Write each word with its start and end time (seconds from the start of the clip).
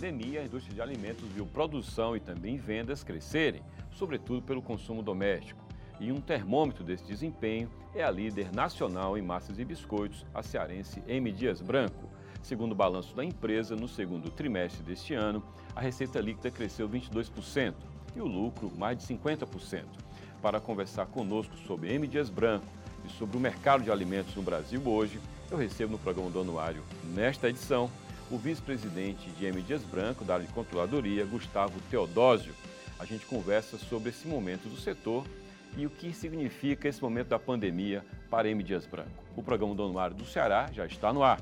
pandemia, 0.00 0.40
a 0.40 0.44
indústria 0.44 0.74
de 0.74 0.80
alimentos 0.80 1.28
viu 1.28 1.44
produção 1.44 2.16
e 2.16 2.20
também 2.20 2.56
vendas 2.56 3.04
crescerem, 3.04 3.62
sobretudo 3.92 4.40
pelo 4.40 4.62
consumo 4.62 5.02
doméstico. 5.02 5.62
E 6.00 6.10
um 6.10 6.22
termômetro 6.22 6.82
desse 6.82 7.04
desempenho 7.04 7.70
é 7.94 8.02
a 8.02 8.10
líder 8.10 8.50
nacional 8.50 9.18
em 9.18 9.22
massas 9.22 9.58
e 9.58 9.64
biscoitos, 9.64 10.24
a 10.32 10.42
cearense 10.42 11.02
M. 11.06 11.30
Dias 11.30 11.60
Branco. 11.60 12.08
Segundo 12.42 12.72
o 12.72 12.74
balanço 12.74 13.14
da 13.14 13.22
empresa, 13.22 13.76
no 13.76 13.86
segundo 13.86 14.30
trimestre 14.30 14.82
deste 14.82 15.12
ano, 15.12 15.42
a 15.76 15.82
receita 15.82 16.18
líquida 16.18 16.50
cresceu 16.50 16.88
22% 16.88 17.74
e 18.16 18.20
o 18.22 18.26
lucro 18.26 18.72
mais 18.78 18.96
de 18.96 19.04
50%. 19.04 19.84
Para 20.40 20.58
conversar 20.58 21.04
conosco 21.08 21.54
sobre 21.66 21.92
M. 21.92 22.06
Dias 22.06 22.30
Branco 22.30 22.64
e 23.04 23.10
sobre 23.10 23.36
o 23.36 23.40
mercado 23.40 23.84
de 23.84 23.90
alimentos 23.90 24.34
no 24.34 24.40
Brasil 24.40 24.80
hoje, 24.86 25.20
eu 25.50 25.58
recebo 25.58 25.92
no 25.92 25.98
programa 25.98 26.30
do 26.30 26.40
Anuário, 26.40 26.82
nesta 27.14 27.50
edição, 27.50 27.90
o 28.30 28.38
vice-presidente 28.38 29.28
de 29.30 29.46
M. 29.46 29.60
Dias 29.62 29.82
Branco, 29.82 30.24
da 30.24 30.34
área 30.34 30.46
de 30.46 30.52
controladoria, 30.52 31.26
Gustavo 31.26 31.80
Teodósio. 31.90 32.54
A 32.98 33.04
gente 33.04 33.26
conversa 33.26 33.76
sobre 33.76 34.10
esse 34.10 34.28
momento 34.28 34.68
do 34.68 34.76
setor 34.76 35.26
e 35.76 35.84
o 35.86 35.90
que 35.90 36.12
significa 36.12 36.88
esse 36.88 37.02
momento 37.02 37.28
da 37.28 37.38
pandemia 37.38 38.04
para 38.30 38.48
M. 38.48 38.62
Dias 38.62 38.86
Branco. 38.86 39.24
O 39.36 39.42
programa 39.42 39.74
do 39.74 39.84
Anuário 39.84 40.16
do 40.16 40.24
Ceará 40.24 40.68
já 40.72 40.86
está 40.86 41.12
no 41.12 41.22
ar. 41.22 41.40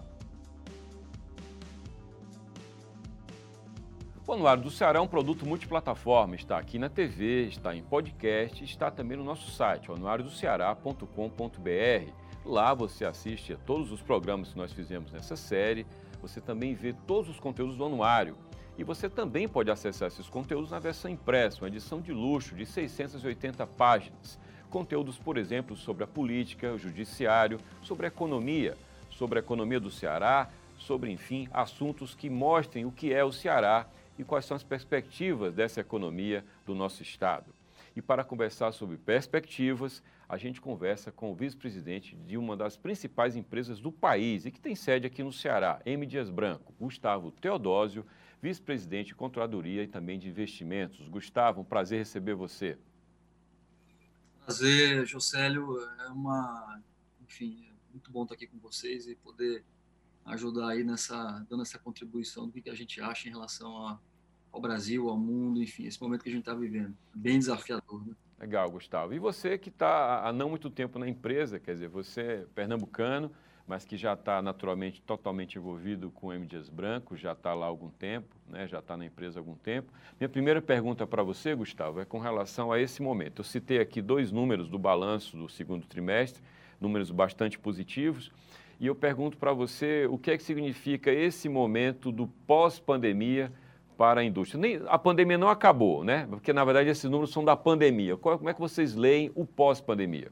O 4.26 4.32
Anuário 4.34 4.62
do 4.62 4.70
Ceará 4.70 4.98
é 4.98 5.02
um 5.02 5.08
produto 5.08 5.46
multiplataforma, 5.46 6.36
está 6.36 6.58
aqui 6.58 6.78
na 6.78 6.90
TV, 6.90 7.46
está 7.46 7.74
em 7.74 7.82
podcast, 7.82 8.62
está 8.62 8.90
também 8.90 9.16
no 9.16 9.24
nosso 9.24 9.50
site, 9.50 9.90
anuariodoceará.com.br. 9.90 12.12
Lá 12.44 12.74
você 12.74 13.06
assiste 13.06 13.54
a 13.54 13.56
todos 13.56 13.90
os 13.90 14.02
programas 14.02 14.52
que 14.52 14.58
nós 14.58 14.70
fizemos 14.70 15.10
nessa 15.12 15.34
série, 15.34 15.86
você 16.20 16.40
também 16.40 16.74
vê 16.74 16.92
todos 17.06 17.30
os 17.30 17.40
conteúdos 17.40 17.76
do 17.76 17.84
anuário. 17.84 18.36
E 18.76 18.84
você 18.84 19.08
também 19.08 19.48
pode 19.48 19.70
acessar 19.70 20.08
esses 20.08 20.28
conteúdos 20.28 20.70
na 20.70 20.78
versão 20.78 21.10
impressa, 21.10 21.62
uma 21.62 21.68
edição 21.68 22.00
de 22.00 22.12
luxo 22.12 22.54
de 22.54 22.64
680 22.64 23.66
páginas. 23.66 24.38
Conteúdos, 24.70 25.18
por 25.18 25.36
exemplo, 25.36 25.76
sobre 25.76 26.04
a 26.04 26.06
política, 26.06 26.72
o 26.72 26.78
judiciário, 26.78 27.58
sobre 27.82 28.06
a 28.06 28.08
economia, 28.08 28.76
sobre 29.10 29.38
a 29.38 29.42
economia 29.42 29.80
do 29.80 29.90
Ceará, 29.90 30.48
sobre, 30.76 31.10
enfim, 31.10 31.48
assuntos 31.52 32.14
que 32.14 32.30
mostrem 32.30 32.84
o 32.84 32.92
que 32.92 33.12
é 33.12 33.24
o 33.24 33.32
Ceará 33.32 33.86
e 34.16 34.24
quais 34.24 34.44
são 34.44 34.56
as 34.56 34.62
perspectivas 34.62 35.54
dessa 35.54 35.80
economia 35.80 36.44
do 36.64 36.74
nosso 36.74 37.02
Estado. 37.02 37.52
E 37.96 38.02
para 38.02 38.22
conversar 38.22 38.72
sobre 38.72 38.96
perspectivas, 38.96 40.02
a 40.28 40.36
gente 40.36 40.60
conversa 40.60 41.10
com 41.10 41.32
o 41.32 41.34
vice-presidente 41.34 42.14
de 42.14 42.36
uma 42.36 42.54
das 42.54 42.76
principais 42.76 43.34
empresas 43.34 43.80
do 43.80 43.90
país 43.90 44.44
e 44.44 44.50
que 44.50 44.60
tem 44.60 44.74
sede 44.74 45.06
aqui 45.06 45.22
no 45.22 45.32
Ceará, 45.32 45.80
M. 45.86 46.04
Dias 46.04 46.28
Branco, 46.28 46.74
Gustavo 46.78 47.30
Teodósio, 47.30 48.04
vice-presidente 48.42 49.08
de 49.08 49.14
Controladoria 49.14 49.82
e 49.82 49.88
também 49.88 50.18
de 50.18 50.28
Investimentos. 50.28 51.08
Gustavo, 51.08 51.62
um 51.62 51.64
prazer 51.64 52.00
receber 52.00 52.34
você. 52.34 52.78
Prazer, 54.44 55.06
Josélio. 55.06 55.80
É 56.00 56.08
uma, 56.08 56.82
enfim, 57.22 57.66
é 57.66 57.92
muito 57.92 58.10
bom 58.10 58.24
estar 58.24 58.34
aqui 58.34 58.46
com 58.46 58.58
vocês 58.58 59.08
e 59.08 59.14
poder 59.14 59.64
ajudar 60.26 60.68
aí 60.68 60.84
nessa, 60.84 61.44
dando 61.48 61.62
essa 61.62 61.78
contribuição 61.78 62.46
do 62.46 62.52
que 62.52 62.68
a 62.68 62.74
gente 62.74 63.00
acha 63.00 63.28
em 63.28 63.32
relação 63.32 63.86
a, 63.86 63.98
ao 64.52 64.60
Brasil, 64.60 65.08
ao 65.08 65.18
mundo, 65.18 65.62
enfim, 65.62 65.86
esse 65.86 66.00
momento 66.02 66.22
que 66.22 66.28
a 66.28 66.32
gente 66.32 66.42
está 66.42 66.54
vivendo. 66.54 66.94
Bem 67.14 67.38
desafiador, 67.38 68.06
né? 68.06 68.14
Legal, 68.40 68.70
Gustavo. 68.70 69.12
E 69.12 69.18
você 69.18 69.58
que 69.58 69.68
está 69.68 70.24
há 70.24 70.32
não 70.32 70.50
muito 70.50 70.70
tempo 70.70 70.96
na 70.98 71.08
empresa, 71.08 71.58
quer 71.58 71.72
dizer, 71.72 71.88
você 71.88 72.20
é 72.20 72.44
pernambucano, 72.54 73.32
mas 73.66 73.84
que 73.84 73.96
já 73.96 74.12
está 74.12 74.40
naturalmente 74.40 75.02
totalmente 75.02 75.58
envolvido 75.58 76.10
com 76.12 76.32
M. 76.32 76.46
Dias 76.46 76.68
Branco, 76.68 77.16
já 77.16 77.32
está 77.32 77.52
lá 77.52 77.66
há 77.66 77.68
algum 77.68 77.90
tempo, 77.90 78.34
né? 78.48 78.68
já 78.68 78.78
está 78.78 78.96
na 78.96 79.04
empresa 79.04 79.38
há 79.38 79.40
algum 79.40 79.56
tempo. 79.56 79.92
Minha 80.20 80.28
primeira 80.28 80.62
pergunta 80.62 81.04
para 81.04 81.22
você, 81.22 81.52
Gustavo, 81.54 82.00
é 82.00 82.04
com 82.04 82.20
relação 82.20 82.70
a 82.70 82.80
esse 82.80 83.02
momento. 83.02 83.40
Eu 83.40 83.44
citei 83.44 83.80
aqui 83.80 84.00
dois 84.00 84.30
números 84.30 84.68
do 84.68 84.78
balanço 84.78 85.36
do 85.36 85.48
segundo 85.48 85.84
trimestre, 85.86 86.40
números 86.80 87.10
bastante 87.10 87.58
positivos, 87.58 88.30
e 88.78 88.86
eu 88.86 88.94
pergunto 88.94 89.36
para 89.36 89.52
você 89.52 90.06
o 90.06 90.16
que 90.16 90.30
é 90.30 90.36
que 90.36 90.44
significa 90.44 91.10
esse 91.10 91.48
momento 91.48 92.12
do 92.12 92.28
pós-pandemia 92.46 93.52
para 93.98 94.20
a 94.20 94.24
indústria. 94.24 94.60
Nem, 94.60 94.80
a 94.86 94.96
pandemia 94.96 95.36
não 95.36 95.48
acabou, 95.48 96.04
né? 96.04 96.24
Porque, 96.30 96.52
na 96.52 96.64
verdade, 96.64 96.88
esses 96.88 97.10
números 97.10 97.32
são 97.32 97.44
da 97.44 97.56
pandemia. 97.56 98.16
Como 98.16 98.48
é 98.48 98.54
que 98.54 98.60
vocês 98.60 98.94
leem 98.94 99.32
o 99.34 99.44
pós-pandemia? 99.44 100.30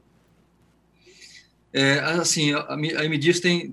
É, 1.73 1.99
assim, 1.99 2.53
a, 2.53 2.65
a 2.69 3.05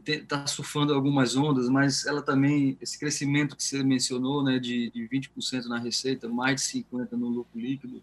está 0.05 0.47
surfando 0.49 0.93
algumas 0.93 1.37
ondas, 1.37 1.69
mas 1.69 2.05
ela 2.07 2.21
também, 2.21 2.77
esse 2.83 2.99
crescimento 2.99 3.55
que 3.55 3.63
você 3.63 3.85
mencionou, 3.85 4.43
né, 4.43 4.59
de, 4.59 4.91
de 4.91 5.09
20% 5.09 5.67
na 5.67 5.79
receita, 5.79 6.29
mais 6.29 6.61
de 6.61 6.83
50% 6.83 7.13
no 7.13 7.29
lucro 7.29 7.59
líquido, 7.59 8.03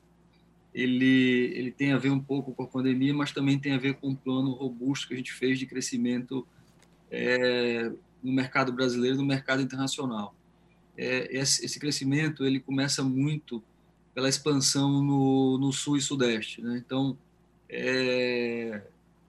ele, 0.74 1.51
ele 1.53 1.72
tem 1.72 1.91
a 1.91 1.97
ver 1.97 2.09
um 2.09 2.22
pouco 2.22 2.53
com 2.53 2.63
a 2.63 2.68
pandemia, 2.68 3.13
mas 3.13 3.34
também 3.34 3.59
tem 3.59 3.74
a 3.74 3.78
ver 3.78 3.96
com 3.96 4.07
um 4.07 4.16
plano 4.16 4.53
robusto 4.53 5.09
que 5.09 5.13
a 5.13 5.18
gente 5.18 5.34
fez 5.34 5.59
de 5.59 5.66
crescimento 5.66 6.47
é, 7.12 7.91
no 8.24 8.31
mercado 8.31 8.72
brasileiro 8.72 9.18
e 9.18 9.19
no 9.19 9.25
mercado 9.25 9.62
internacional 9.62 10.34
é, 10.97 11.35
esse 11.35 11.79
crescimento 11.79 12.46
ele 12.46 12.59
começa 12.59 13.03
muito 13.03 13.63
pela 14.13 14.29
expansão 14.29 15.02
no, 15.02 15.57
no 15.57 15.72
sul 15.72 15.97
e 15.97 16.02
sudeste. 16.02 16.62
Né? 16.62 16.81
Então, 16.85 17.18
é, 17.69 18.81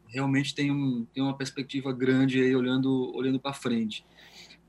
realmente 0.08 0.54
tem, 0.54 0.70
um, 0.70 1.06
tem 1.14 1.22
uma 1.22 1.36
perspectiva 1.36 1.92
grande 1.92 2.40
aí 2.40 2.54
olhando, 2.54 3.14
olhando 3.14 3.38
para 3.38 3.52
frente. 3.52 4.04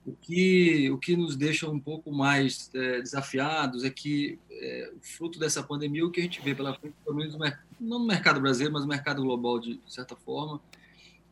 O 0.06 0.14
que, 0.14 0.90
o 0.92 0.98
que 0.98 1.16
nos 1.16 1.36
deixa 1.36 1.70
um 1.70 1.80
pouco 1.80 2.12
mais 2.12 2.70
é, 2.74 3.02
desafiados 3.02 3.84
é 3.84 3.90
que, 3.90 4.38
é, 4.52 4.92
fruto 5.02 5.40
dessa 5.40 5.64
pandemia, 5.64 6.06
o 6.06 6.12
que 6.12 6.20
a 6.20 6.24
gente 6.24 6.42
vê 6.42 6.54
pela 6.54 6.74
frente, 6.74 6.94
pelo 7.04 7.16
menos 7.16 7.36
no, 7.36 7.40
não 7.80 8.00
no 8.00 8.06
mercado 8.06 8.40
brasileiro, 8.42 8.74
mas 8.74 8.84
no 8.84 8.88
mercado 8.88 9.22
global, 9.22 9.60
de 9.60 9.80
certa 9.88 10.16
forma, 10.16 10.62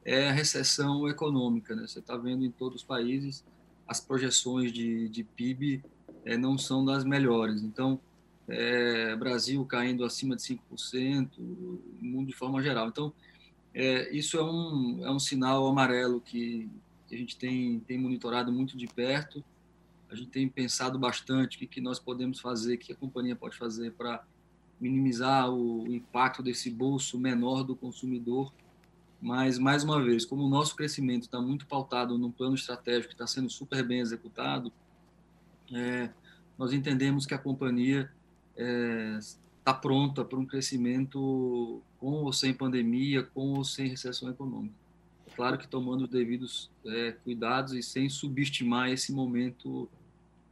é 0.06 0.30
a 0.30 0.32
recessão 0.32 1.08
econômica. 1.08 1.76
Né? 1.76 1.86
Você 1.86 2.00
está 2.00 2.16
vendo 2.16 2.46
em 2.46 2.52
todos 2.52 2.82
os 2.82 2.84
países 2.84 3.44
as 3.92 4.00
projeções 4.00 4.72
de, 4.72 5.10
de 5.10 5.22
PIB 5.22 5.84
é, 6.24 6.38
não 6.38 6.58
são 6.58 6.86
das 6.86 7.04
melhores. 7.04 7.62
Então, 7.62 8.00
é, 8.48 9.14
Brasil 9.18 9.66
caindo 9.66 10.06
acima 10.06 10.34
de 10.34 10.42
5%, 10.44 11.30
o 11.38 11.82
mundo 12.00 12.28
de 12.28 12.34
forma 12.34 12.64
geral. 12.64 12.88
Então, 12.88 13.12
é, 13.74 14.10
isso 14.16 14.38
é 14.38 14.44
um, 14.44 15.06
é 15.06 15.12
um 15.12 15.20
sinal 15.20 15.68
amarelo 15.68 16.22
que, 16.22 16.70
que, 17.06 17.16
a 17.16 17.18
gente 17.18 17.36
tem, 17.38 17.82
tem 17.82 17.98
monitorado 17.98 18.50
muito 18.50 18.78
de 18.78 18.88
perto. 18.88 19.44
A 20.10 20.16
gente 20.16 20.30
tem 20.30 20.48
pensado 20.48 20.98
bastante 20.98 21.58
o 21.58 21.60
que, 21.60 21.68
que 21.68 21.82
nós 21.82 22.00
podemos 22.00 22.40
fazer, 22.40 22.76
o 22.76 22.78
que 22.78 22.94
a 22.94 22.96
companhia 22.96 23.36
pode 23.36 23.58
fazer 23.58 23.92
para 23.92 24.24
minimizar 24.80 25.52
o 25.52 25.86
impacto 25.94 26.42
desse 26.42 26.70
bolso 26.70 27.20
menor 27.20 27.64
do 27.64 27.76
consumidor 27.76 28.54
mas, 29.22 29.60
mais 29.60 29.84
uma 29.84 30.04
vez, 30.04 30.26
como 30.26 30.44
o 30.44 30.50
nosso 30.50 30.76
crescimento 30.76 31.24
está 31.24 31.40
muito 31.40 31.68
pautado 31.68 32.18
num 32.18 32.32
plano 32.32 32.56
estratégico 32.56 33.10
que 33.10 33.14
está 33.14 33.28
sendo 33.28 33.52
super 33.52 33.86
bem 33.86 34.00
executado, 34.00 34.72
é, 35.72 36.10
nós 36.58 36.74
entendemos 36.74 37.28
que 37.28 37.34
a 37.36 37.38
companhia 37.38 38.12
está 38.56 39.72
é, 39.72 39.74
pronta 39.74 40.26
para 40.26 40.40
um 40.40 40.46
crescimento 40.46 41.82
com 42.00 42.24
ou 42.24 42.34
sem 42.34 42.52
pandemia, 42.52 43.22
com 43.22 43.54
ou 43.54 43.64
sem 43.64 43.88
recessão 43.88 44.28
econômica. 44.28 44.74
É 45.28 45.36
claro 45.36 45.58
que 45.58 45.68
tomando 45.68 46.06
os 46.06 46.10
devidos 46.10 46.72
é, 46.84 47.12
cuidados 47.24 47.74
e 47.74 47.84
sem 47.84 48.10
subestimar 48.10 48.90
esse 48.90 49.14
momento 49.14 49.88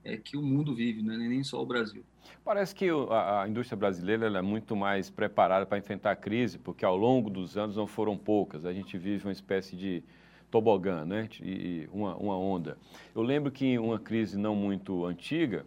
é, 0.04 0.18
que 0.18 0.38
o 0.38 0.42
mundo 0.42 0.74
vive, 0.74 1.02
né? 1.02 1.18
nem 1.18 1.44
só 1.44 1.62
o 1.62 1.66
Brasil. 1.66 2.04
Parece 2.44 2.74
que 2.74 2.88
a, 2.90 3.46
indústria 3.48 3.78
brasileira 3.78 4.28
é 4.28 4.42
muito 4.42 4.76
mais 4.76 5.10
preparada 5.10 5.66
para 5.66 5.78
enfrentar 5.78 6.12
a 6.12 6.16
crise, 6.16 6.58
porque 6.58 6.86
ao 6.86 6.96
longo 6.96 7.30
dos 7.30 7.58
anos 7.58 7.76
não 7.76 7.88
foram 7.88 8.18
poucas. 8.18 8.66
A 8.66 8.74
gente 8.74 8.98
vive 8.98 9.26
uma 9.26 9.32
espécie 9.32 9.76
de 9.76 10.04
tobogã, 10.50 11.06
né? 11.06 11.30
E 11.42 11.88
uma, 11.92 12.16
uma 12.16 12.38
onda. 12.38 12.78
Eu 13.14 13.22
lembro 13.22 13.52
que 13.52 13.66
em 13.66 13.78
uma 13.78 14.00
crise 14.00 14.38
não 14.38 14.56
muito 14.56 15.06
antiga, 15.06 15.66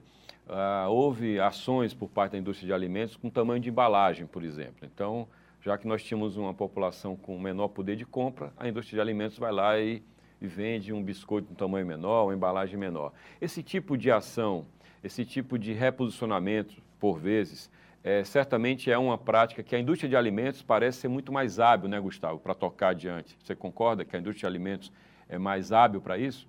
uh, 0.48 0.90
houve 0.90 1.38
ações 1.38 1.94
por 1.94 2.08
parte 2.08 2.32
da 2.32 2.38
indústria 2.38 2.66
de 2.66 2.72
alimentos 2.72 3.16
com 3.16 3.30
tamanho 3.30 3.60
de 3.60 3.68
embalagem, 3.68 4.26
por 4.26 4.42
exemplo. 4.42 4.82
Então, 4.82 5.28
já 5.60 5.78
que 5.78 5.86
nós 5.86 6.02
tínhamos 6.02 6.36
uma 6.36 6.52
população 6.52 7.16
com 7.16 7.38
menor 7.38 7.68
poder 7.68 7.96
de 7.96 8.04
compra, 8.04 8.52
a 8.56 8.68
indústria 8.68 8.96
de 8.96 9.00
alimentos 9.00 9.38
vai 9.38 9.52
lá 9.52 9.78
e, 9.78 10.02
e 10.44 10.48
vende 10.48 10.92
um 10.92 11.02
biscoito 11.02 11.48
de 11.48 11.52
um 11.52 11.56
tamanho 11.56 11.86
menor, 11.86 12.24
uma 12.24 12.34
embalagem 12.34 12.78
menor. 12.78 13.12
Esse 13.40 13.62
tipo 13.62 13.96
de 13.96 14.10
ação 14.10 14.66
esse 15.02 15.24
tipo 15.24 15.58
de 15.58 15.72
reposicionamento, 15.72 16.80
por 16.98 17.18
vezes, 17.18 17.68
é, 18.04 18.22
certamente 18.24 18.90
é 18.90 18.96
uma 18.96 19.18
prática 19.18 19.62
que 19.62 19.74
a 19.74 19.78
indústria 19.78 20.08
de 20.08 20.16
alimentos 20.16 20.62
parece 20.62 21.00
ser 21.00 21.08
muito 21.08 21.32
mais 21.32 21.58
hábil, 21.58 21.88
né, 21.88 21.98
Gustavo, 22.00 22.38
para 22.38 22.54
tocar 22.54 22.90
adiante. 22.90 23.36
Você 23.42 23.54
concorda 23.54 24.04
que 24.04 24.14
a 24.14 24.18
indústria 24.18 24.48
de 24.48 24.54
alimentos 24.54 24.92
é 25.28 25.38
mais 25.38 25.72
hábil 25.72 26.00
para 26.00 26.18
isso? 26.18 26.46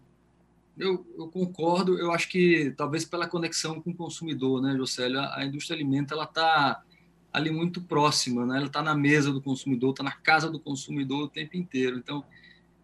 Eu, 0.78 1.06
eu, 1.18 1.28
concordo. 1.28 1.98
Eu 2.00 2.12
acho 2.12 2.30
que 2.30 2.74
talvez 2.76 3.06
pela 3.06 3.28
conexão 3.28 3.80
com 3.82 3.92
o 3.92 3.96
consumidor, 3.96 4.62
né, 4.62 4.76
Josélio? 4.76 5.20
A, 5.20 5.40
a 5.40 5.46
indústria 5.46 5.78
de 5.78 5.84
alimentos 5.84 6.12
ela 6.12 6.26
está 6.26 6.84
ali 7.32 7.52
muito 7.52 7.82
próxima, 7.82 8.46
né? 8.46 8.58
Ela 8.58 8.68
está 8.68 8.82
na 8.82 8.96
mesa 8.96 9.32
do 9.32 9.42
consumidor, 9.42 9.92
está 9.92 10.04
na 10.04 10.12
casa 10.12 10.50
do 10.50 10.60
consumidor 10.60 11.24
o 11.24 11.28
tempo 11.28 11.56
inteiro. 11.58 11.98
Então, 11.98 12.24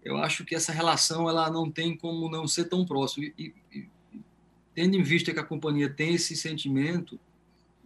eu 0.09 0.17
acho 0.17 0.43
que 0.43 0.55
essa 0.55 0.71
relação 0.71 1.29
ela 1.29 1.49
não 1.51 1.69
tem 1.69 1.95
como 1.95 2.29
não 2.29 2.47
ser 2.47 2.65
tão 2.65 2.83
próxima. 2.83 3.27
E, 3.37 3.53
e 3.71 3.85
tendo 4.73 4.95
em 4.95 5.03
vista 5.03 5.31
que 5.31 5.39
a 5.39 5.43
companhia 5.43 5.87
tem 5.87 6.15
esse 6.15 6.35
sentimento, 6.35 7.19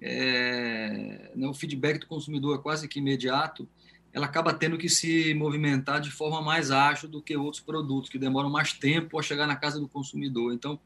é, 0.02 1.32
né, 1.36 1.48
o 1.48 1.54
feedback 1.54 2.00
do 2.00 2.08
consumidor 2.08 2.58
é 2.58 2.62
quase 2.62 2.88
que 2.88 3.00
imediato, 3.00 3.68
ela 4.14 4.26
acaba 4.26 4.54
tendo 4.54 4.78
que 4.78 4.88
se 4.88 5.34
movimentar 5.34 6.00
de 6.00 6.12
forma 6.12 6.42
mais 6.42 6.72
ágil 6.72 7.10
do 7.10 7.22
que 7.22 7.36
outros 7.36 7.62
produtos, 7.62 8.10
que 8.10 8.20
demoram 8.20 8.50
mais 8.50 8.72
tempo 8.72 9.20
a 9.20 9.24
chegar 9.24 9.46
na 9.46 9.56
casa 9.56 9.80
do 9.80 9.88
consumidor. 9.88 10.54
Então, 10.54 10.80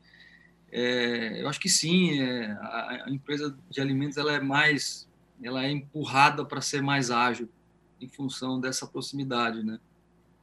é, 0.71 1.41
eu 1.41 1.47
acho 1.47 1.59
que 1.59 1.69
sim, 1.69 2.19
é, 2.19 2.51
a, 2.61 3.03
a, 3.05 3.11
empresa 3.11 3.55
de 3.69 3.79
alimentos 3.79 4.17
ela 4.17 4.33
é 4.33 4.39
mais, 4.39 5.07
ela 5.43 5.65
é 5.65 5.71
empurrada 5.71 6.43
para 6.43 6.61
ser 6.61 6.81
mais 6.81 7.11
ágil 7.11 7.47
em 8.01 8.07
função 8.07 8.59
dessa 8.59 8.87
proximidade, 8.87 9.63
né? 9.63 9.79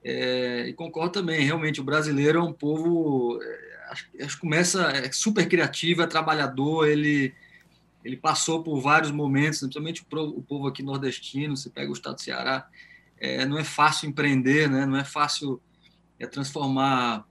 É, 0.05 0.69
e 0.69 0.75
concordo 0.75 1.13
também, 1.13 1.45
realmente, 1.45 1.81
o 1.81 1.85
brasileiro 1.85 2.39
é 2.39 2.43
um 2.43 2.53
povo, 2.53 3.41
é, 3.43 3.79
acho, 3.91 4.11
que 4.11 4.41
começa, 4.41 4.83
é 4.91 5.11
super 5.11 5.49
criativo, 5.49 6.03
é 6.03 6.07
trabalhador, 6.07 6.87
ele 6.87 7.35
ele 8.05 8.19
passou 8.19 8.63
por 8.63 8.81
vários 8.81 9.11
momentos, 9.11 9.61
principalmente 9.61 10.07
o 10.13 10.43
povo 10.43 10.67
aqui 10.67 10.83
nordestino, 10.83 11.57
você 11.57 11.71
pega 11.71 11.89
o 11.89 11.95
estado 11.95 12.17
do 12.17 12.21
Ceará, 12.21 12.69
é, 13.19 13.47
não 13.47 13.59
é 13.59 13.65
fácil 13.65 14.11
empreender, 14.11 14.69
né? 14.69 14.85
não 14.85 14.97
é 14.97 15.05
fácil 15.05 15.59
é, 16.19 16.27
transformar 16.27 17.27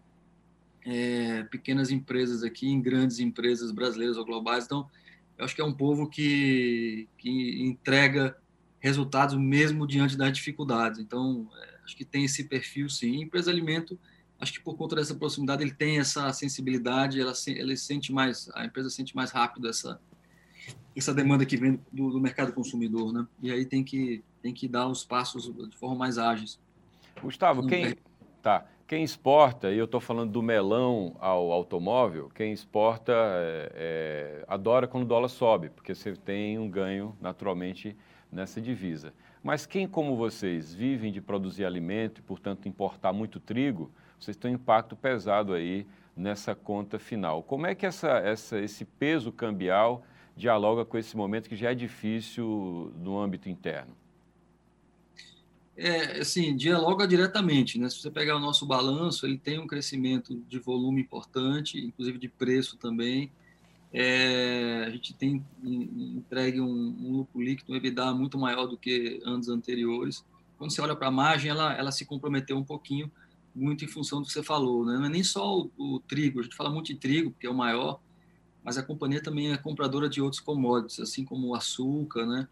é, 0.83 1.43
pequenas 1.43 1.91
empresas 1.91 2.41
aqui 2.41 2.67
em 2.67 2.81
grandes 2.81 3.19
empresas 3.19 3.71
brasileiras 3.71 4.17
ou 4.17 4.25
globais. 4.25 4.65
Então, 4.65 4.89
eu 5.37 5.45
acho 5.45 5.53
que 5.53 5.61
é 5.61 5.65
um 5.65 5.73
povo 5.73 6.09
que, 6.09 7.07
que 7.19 7.63
entrega 7.63 8.35
resultados 8.79 9.35
mesmo 9.35 9.85
diante 9.85 10.17
das 10.17 10.33
dificuldades. 10.33 10.99
Então, 10.99 11.47
é, 11.61 11.72
acho 11.83 11.95
que 11.95 12.05
tem 12.05 12.25
esse 12.25 12.45
perfil, 12.45 12.89
sim. 12.89 13.21
Empresa 13.21 13.51
alimento, 13.51 13.99
acho 14.39 14.53
que 14.53 14.59
por 14.61 14.75
conta 14.75 14.95
dessa 14.95 15.15
proximidade, 15.15 15.63
ele 15.63 15.73
tem 15.73 15.99
essa 15.99 16.31
sensibilidade, 16.33 17.19
ela, 17.19 17.33
ele 17.47 17.77
sente 17.77 18.11
mais, 18.11 18.49
a 18.53 18.65
empresa 18.65 18.89
sente 18.89 19.15
mais 19.15 19.31
rápido 19.31 19.69
essa, 19.69 19.99
essa 20.95 21.13
demanda 21.13 21.45
que 21.45 21.57
vem 21.57 21.79
do, 21.91 22.11
do, 22.11 22.19
mercado 22.19 22.53
consumidor, 22.53 23.11
né? 23.11 23.27
E 23.41 23.51
aí 23.51 23.65
tem 23.65 23.83
que 23.83 24.23
tem 24.41 24.53
que 24.53 24.67
dar 24.67 24.87
os 24.87 25.05
passos 25.05 25.45
de 25.69 25.77
forma 25.77 25.95
mais 25.95 26.17
ágeis. 26.17 26.59
Gustavo, 27.21 27.65
quem 27.65 27.95
tá 28.41 28.67
quem 28.93 29.03
exporta, 29.03 29.71
e 29.71 29.77
eu 29.77 29.85
estou 29.85 29.99
falando 29.99 30.31
do 30.31 30.41
melão 30.43 31.15
ao 31.19 31.51
automóvel, 31.51 32.29
quem 32.35 32.51
exporta 32.51 33.11
é, 33.11 33.71
é, 33.75 34.45
adora 34.47 34.87
quando 34.87 35.03
o 35.03 35.07
dólar 35.07 35.29
sobe, 35.29 35.69
porque 35.69 35.95
você 35.95 36.13
tem 36.13 36.59
um 36.59 36.69
ganho 36.69 37.17
naturalmente 37.19 37.97
nessa 38.31 38.61
divisa. 38.61 39.11
Mas 39.43 39.65
quem, 39.65 39.85
como 39.85 40.15
vocês, 40.15 40.73
vivem 40.73 41.11
de 41.11 41.19
produzir 41.19 41.65
alimento 41.65 42.19
e, 42.19 42.21
portanto, 42.21 42.67
importar 42.67 43.11
muito 43.11 43.41
trigo, 43.41 43.91
vocês 44.17 44.37
têm 44.37 44.51
um 44.51 44.55
impacto 44.55 44.95
pesado 44.95 45.53
aí 45.53 45.85
nessa 46.15 46.55
conta 46.55 46.97
final. 46.97 47.43
Como 47.43 47.67
é 47.67 47.75
que 47.75 47.85
essa, 47.85 48.09
essa, 48.19 48.57
esse 48.59 48.85
peso 48.85 49.33
cambial 49.33 50.05
dialoga 50.35 50.85
com 50.85 50.97
esse 50.97 51.17
momento 51.17 51.49
que 51.49 51.57
já 51.57 51.71
é 51.71 51.75
difícil 51.75 52.93
no 52.97 53.19
âmbito 53.19 53.49
interno? 53.49 53.93
É, 55.75 56.19
assim, 56.19 56.55
dialoga 56.55 57.07
diretamente, 57.07 57.79
né? 57.79 57.89
Se 57.89 57.99
você 57.99 58.11
pegar 58.11 58.37
o 58.37 58.39
nosso 58.39 58.65
balanço, 58.65 59.25
ele 59.25 59.37
tem 59.37 59.59
um 59.59 59.67
crescimento 59.67 60.35
de 60.47 60.59
volume 60.59 61.01
importante, 61.01 61.79
inclusive 61.79 62.17
de 62.17 62.29
preço 62.29 62.77
também. 62.77 63.31
É, 63.95 64.85
a 64.87 64.89
gente 64.89 65.13
tem 65.13 65.45
entregue 65.61 66.59
um, 66.59 66.65
um 66.67 67.11
lucro 67.17 67.39
líquido, 67.39 67.71
um 67.71 67.75
EBITDA 67.75 68.11
muito 68.13 68.39
maior 68.39 68.65
do 68.65 68.75
que 68.75 69.21
anos 69.23 69.47
anteriores. 69.47 70.25
Quando 70.57 70.71
você 70.71 70.81
olha 70.81 70.95
para 70.95 71.09
a 71.09 71.11
margem, 71.11 71.51
ela, 71.51 71.73
ela 71.73 71.91
se 71.91 72.03
comprometeu 72.03 72.57
um 72.57 72.63
pouquinho, 72.63 73.11
muito 73.55 73.85
em 73.85 73.87
função 73.87 74.19
do 74.19 74.25
que 74.25 74.33
você 74.33 74.41
falou, 74.41 74.83
né? 74.83 74.97
Não 74.97 75.05
é 75.05 75.09
nem 75.09 75.23
só 75.23 75.59
o, 75.59 75.71
o 75.77 75.99
trigo, 75.99 76.39
a 76.39 76.43
gente 76.43 76.55
fala 76.55 76.71
muito 76.71 76.87
de 76.87 76.95
trigo, 76.95 77.29
porque 77.29 77.45
é 77.45 77.49
o 77.49 77.53
maior, 77.53 77.99
mas 78.63 78.79
a 78.79 78.83
companhia 78.83 79.21
também 79.21 79.51
é 79.51 79.57
compradora 79.57 80.09
de 80.09 80.19
outros 80.21 80.41
commodities, 80.41 80.99
assim 80.99 81.23
como 81.23 81.49
o 81.49 81.55
açúcar, 81.55 82.25
né? 82.25 82.47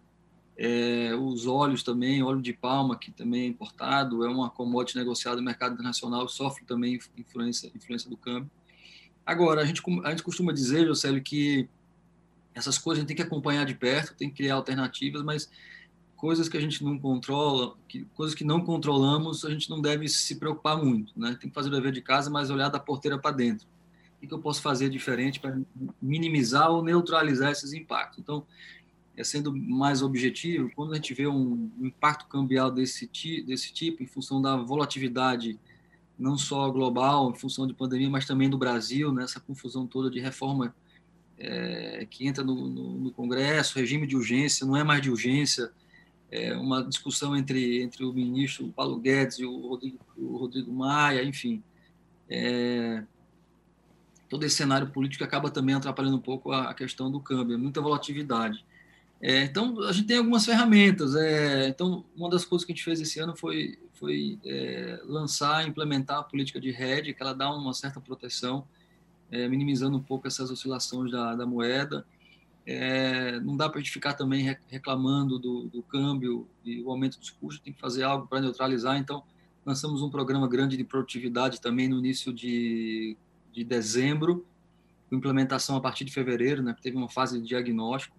É, 0.55 1.15
os 1.15 1.47
óleos 1.47 1.81
também, 1.81 2.21
óleo 2.21 2.41
de 2.41 2.53
palma, 2.53 2.95
que 2.95 3.09
também 3.09 3.43
é 3.43 3.45
importado, 3.47 4.23
é 4.23 4.29
uma 4.29 4.47
commodity 4.47 4.95
negociada 4.95 5.37
no 5.37 5.43
mercado 5.43 5.73
internacional, 5.73 6.27
sofre 6.29 6.63
também 6.65 6.99
influência, 7.17 7.71
influência 7.73 8.07
do 8.07 8.17
câmbio. 8.17 8.51
Agora, 9.25 9.61
a 9.61 9.65
gente, 9.65 9.81
a 10.03 10.09
gente 10.09 10.23
costuma 10.23 10.51
dizer, 10.51 10.85
Josélio, 10.85 11.21
que 11.21 11.67
essas 12.53 12.77
coisas 12.77 12.99
a 12.99 13.01
gente 13.01 13.07
tem 13.07 13.15
que 13.15 13.23
acompanhar 13.23 13.65
de 13.65 13.75
perto, 13.75 14.15
tem 14.15 14.29
que 14.29 14.35
criar 14.37 14.55
alternativas, 14.55 15.23
mas 15.23 15.49
coisas 16.15 16.49
que 16.49 16.57
a 16.57 16.61
gente 16.61 16.83
não 16.83 16.99
controla, 16.99 17.75
que, 17.87 18.05
coisas 18.15 18.35
que 18.35 18.43
não 18.43 18.61
controlamos, 18.61 19.45
a 19.45 19.49
gente 19.49 19.69
não 19.69 19.81
deve 19.81 20.07
se 20.07 20.35
preocupar 20.35 20.77
muito, 20.77 21.13
né? 21.19 21.37
Tem 21.39 21.49
que 21.49 21.55
fazer 21.55 21.69
o 21.69 21.71
dever 21.71 21.91
de 21.91 22.01
casa, 22.01 22.29
mas 22.29 22.49
olhar 22.49 22.69
da 22.69 22.79
porteira 22.79 23.17
para 23.17 23.31
dentro 23.31 23.67
o 24.23 24.27
que 24.27 24.33
eu 24.33 24.39
posso 24.39 24.61
fazer 24.61 24.89
diferente 24.89 25.39
para 25.39 25.59
minimizar 26.01 26.69
ou 26.69 26.83
neutralizar 26.83 27.51
esses 27.51 27.73
impactos. 27.73 28.19
Então, 28.19 28.45
é 29.17 29.23
sendo 29.23 29.53
mais 29.55 30.01
objetivo, 30.01 30.71
quando 30.75 30.93
a 30.93 30.95
gente 30.95 31.13
vê 31.13 31.27
um, 31.27 31.69
impacto 31.79 32.27
cambial 32.27 32.71
desse, 32.71 33.09
desse 33.45 33.73
tipo, 33.73 34.03
em 34.03 34.07
função 34.07 34.41
da 34.41 34.55
volatilidade, 34.55 35.59
não 36.21 36.37
só 36.37 36.69
global, 36.69 37.31
em 37.31 37.35
função 37.35 37.65
de 37.65 37.73
pandemia, 37.73 38.09
mas 38.09 38.25
também 38.25 38.49
do 38.49 38.57
Brasil, 38.57 39.11
nessa 39.11 39.39
né, 39.39 39.45
confusão 39.45 39.87
toda 39.87 40.09
de 40.09 40.19
reforma 40.19 40.73
é, 41.37 42.05
que 42.09 42.27
entra 42.27 42.43
no, 42.43 42.67
no, 42.67 42.91
no, 42.99 43.11
Congresso, 43.11 43.79
regime 43.79 44.05
de 44.05 44.15
urgência, 44.15 44.65
não 44.65 44.77
é 44.77 44.83
mais 44.83 45.01
de 45.01 45.09
urgência, 45.09 45.71
é 46.29 46.55
uma 46.55 46.83
discussão 46.83 47.35
entre, 47.35 47.81
entre 47.81 48.05
o 48.05 48.13
ministro 48.13 48.67
Paulo 48.69 48.99
Guedes 48.99 49.39
e 49.39 49.45
o 49.45 49.67
Rodrigo, 49.67 49.97
o 50.15 50.37
Rodrigo 50.37 50.71
Maia, 50.71 51.23
enfim. 51.23 51.63
É, 52.29 53.03
todo 54.29 54.45
esse 54.45 54.55
cenário 54.55 54.91
político 54.91 55.23
acaba 55.23 55.49
também 55.49 55.73
atrapalhando 55.75 56.17
um 56.17 56.21
pouco 56.21 56.51
a, 56.51 56.73
questão 56.73 57.11
do 57.11 57.19
câmbio, 57.19 57.55
é 57.55 57.57
muita 57.57 57.81
volatilidade. 57.81 58.63
É, 59.19 59.43
então, 59.43 59.81
a 59.81 59.91
gente 59.91 60.07
tem 60.07 60.17
algumas 60.17 60.45
ferramentas. 60.45 61.15
É, 61.15 61.67
então, 61.67 62.05
uma 62.15 62.29
das 62.29 62.45
coisas 62.45 62.65
que 62.65 62.71
a 62.71 62.75
gente 62.75 62.85
fez 62.85 63.01
esse 63.01 63.19
ano 63.19 63.35
foi, 63.35 63.77
foi 64.01 64.39
é, 64.43 64.99
lançar, 65.05 65.65
implementar 65.67 66.17
a 66.17 66.23
política 66.23 66.59
de 66.59 66.69
hedge, 66.69 67.13
que 67.13 67.21
ela 67.21 67.33
dá 67.33 67.53
uma 67.53 67.73
certa 67.73 68.01
proteção, 68.01 68.67
é, 69.31 69.47
minimizando 69.47 69.95
um 69.95 70.01
pouco 70.01 70.27
essas 70.27 70.49
oscilações 70.49 71.11
da, 71.11 71.35
da 71.35 71.45
moeda. 71.45 72.03
É, 72.65 73.39
não 73.39 73.55
dá 73.55 73.69
para 73.69 73.79
a 73.79 73.81
gente 73.81 73.93
ficar 73.93 74.13
também 74.13 74.57
reclamando 74.67 75.37
do, 75.37 75.67
do 75.69 75.83
câmbio 75.83 76.47
e 76.65 76.81
o 76.81 76.89
aumento 76.89 77.19
dos 77.19 77.29
custos, 77.29 77.63
tem 77.63 77.71
que 77.71 77.79
fazer 77.79 78.03
algo 78.03 78.27
para 78.27 78.41
neutralizar. 78.41 78.97
Então, 78.97 79.23
lançamos 79.63 80.01
um 80.01 80.09
programa 80.09 80.47
grande 80.47 80.75
de 80.75 80.83
produtividade 80.83 81.61
também 81.61 81.87
no 81.87 81.99
início 81.99 82.33
de 82.33 83.15
de 83.51 83.63
dezembro, 83.63 84.45
com 85.09 85.15
implementação 85.15 85.75
a 85.75 85.81
partir 85.81 86.05
de 86.05 86.11
fevereiro, 86.11 86.63
né? 86.63 86.75
Teve 86.81 86.95
uma 86.95 87.09
fase 87.09 87.39
de 87.39 87.47
diagnóstico 87.47 88.15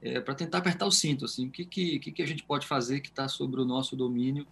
é, 0.00 0.20
para 0.20 0.34
tentar 0.34 0.58
apertar 0.58 0.86
o 0.86 0.90
cinto, 0.90 1.26
assim, 1.26 1.48
o 1.48 1.50
que 1.50 1.64
que, 1.64 1.98
que 1.98 2.22
a 2.22 2.26
gente 2.26 2.42
pode 2.42 2.66
fazer 2.66 3.00
que 3.00 3.10
está 3.10 3.28
sobre 3.28 3.60
o 3.60 3.64
nosso 3.64 3.94
domínio, 3.94 4.46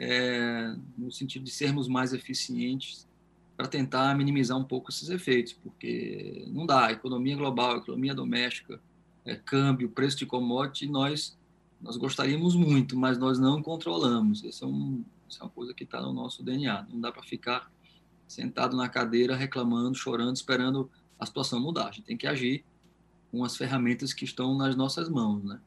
é, 0.00 0.74
no 0.96 1.12
sentido 1.12 1.44
de 1.44 1.50
sermos 1.50 1.86
mais 1.86 2.14
eficientes 2.14 3.06
para 3.54 3.68
tentar 3.68 4.16
minimizar 4.16 4.56
um 4.56 4.64
pouco 4.64 4.90
esses 4.90 5.10
efeitos, 5.10 5.52
porque 5.52 6.46
não 6.48 6.64
dá, 6.64 6.90
economia 6.90 7.36
global, 7.36 7.76
economia 7.76 8.14
doméstica, 8.14 8.80
é, 9.26 9.36
câmbio, 9.36 9.90
preço 9.90 10.16
de 10.16 10.24
commodity, 10.24 10.86
nós 10.86 11.38
nós 11.80 11.96
gostaríamos 11.96 12.54
muito, 12.54 12.96
mas 12.96 13.16
nós 13.16 13.38
não 13.38 13.62
controlamos. 13.62 14.44
Essa 14.44 14.66
é, 14.66 14.68
um, 14.68 15.02
é 15.40 15.42
uma 15.42 15.48
coisa 15.48 15.72
que 15.72 15.84
está 15.84 16.00
no 16.00 16.12
nosso 16.12 16.42
DNA. 16.42 16.86
Não 16.90 17.00
dá 17.00 17.10
para 17.10 17.22
ficar 17.22 17.72
sentado 18.28 18.76
na 18.76 18.86
cadeira, 18.88 19.34
reclamando, 19.34 19.96
chorando, 19.96 20.36
esperando 20.36 20.90
a 21.18 21.24
situação 21.24 21.58
mudar. 21.58 21.88
A 21.88 21.90
gente 21.90 22.04
tem 22.04 22.18
que 22.18 22.26
agir 22.26 22.64
com 23.30 23.42
as 23.44 23.56
ferramentas 23.56 24.12
que 24.12 24.24
estão 24.24 24.54
nas 24.56 24.76
nossas 24.76 25.08
mãos, 25.08 25.42
né? 25.42 25.58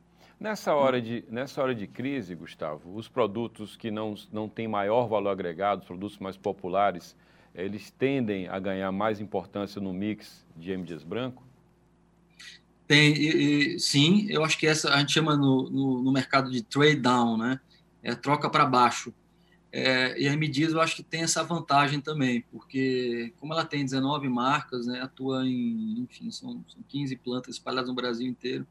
Nessa 0.43 0.75
hora 0.75 1.01
de, 1.01 1.23
nessa 1.29 1.63
hora 1.63 1.73
de 1.73 1.87
crise, 1.87 2.35
Gustavo, 2.35 2.97
os 2.97 3.07
produtos 3.07 3.77
que 3.77 3.89
não, 3.89 4.13
não 4.29 4.49
têm 4.49 4.67
maior 4.67 5.07
valor 5.07 5.29
agregado, 5.29 5.79
os 5.79 5.87
produtos 5.87 6.17
mais 6.17 6.35
populares, 6.35 7.15
eles 7.55 7.89
tendem 7.91 8.49
a 8.49 8.59
ganhar 8.59 8.91
mais 8.91 9.21
importância 9.21 9.79
no 9.79 9.93
mix 9.93 10.45
de 10.57 10.71
M. 10.71 10.83
Dias 10.83 11.01
Branco? 11.01 11.41
Tem, 12.85 13.13
e, 13.13 13.75
e, 13.75 13.79
sim, 13.79 14.27
eu 14.29 14.43
acho 14.43 14.57
que 14.57 14.67
essa 14.67 14.93
a 14.93 14.99
gente 14.99 15.13
chama 15.13 15.37
no, 15.37 15.69
no, 15.69 16.03
no 16.03 16.11
mercado 16.11 16.51
de 16.51 16.61
trade 16.61 16.97
down, 16.97 17.37
né? 17.37 17.57
É 18.03 18.13
troca 18.13 18.49
para 18.49 18.65
baixo. 18.65 19.13
É, 19.71 20.19
e 20.19 20.27
a 20.27 20.35
Medias 20.35 20.73
eu 20.73 20.81
acho 20.81 20.97
que 20.97 21.03
tem 21.03 21.21
essa 21.21 21.41
vantagem 21.41 22.01
também, 22.01 22.43
porque 22.51 23.31
como 23.39 23.53
ela 23.53 23.63
tem 23.63 23.85
19 23.85 24.27
marcas, 24.27 24.87
né, 24.87 24.99
atua 24.99 25.47
em, 25.47 26.01
enfim, 26.01 26.29
são, 26.31 26.65
são 26.67 26.83
15 26.89 27.15
plantas 27.15 27.55
espalhadas 27.55 27.87
no 27.87 27.95
Brasil 27.95 28.27
inteiro, 28.27 28.67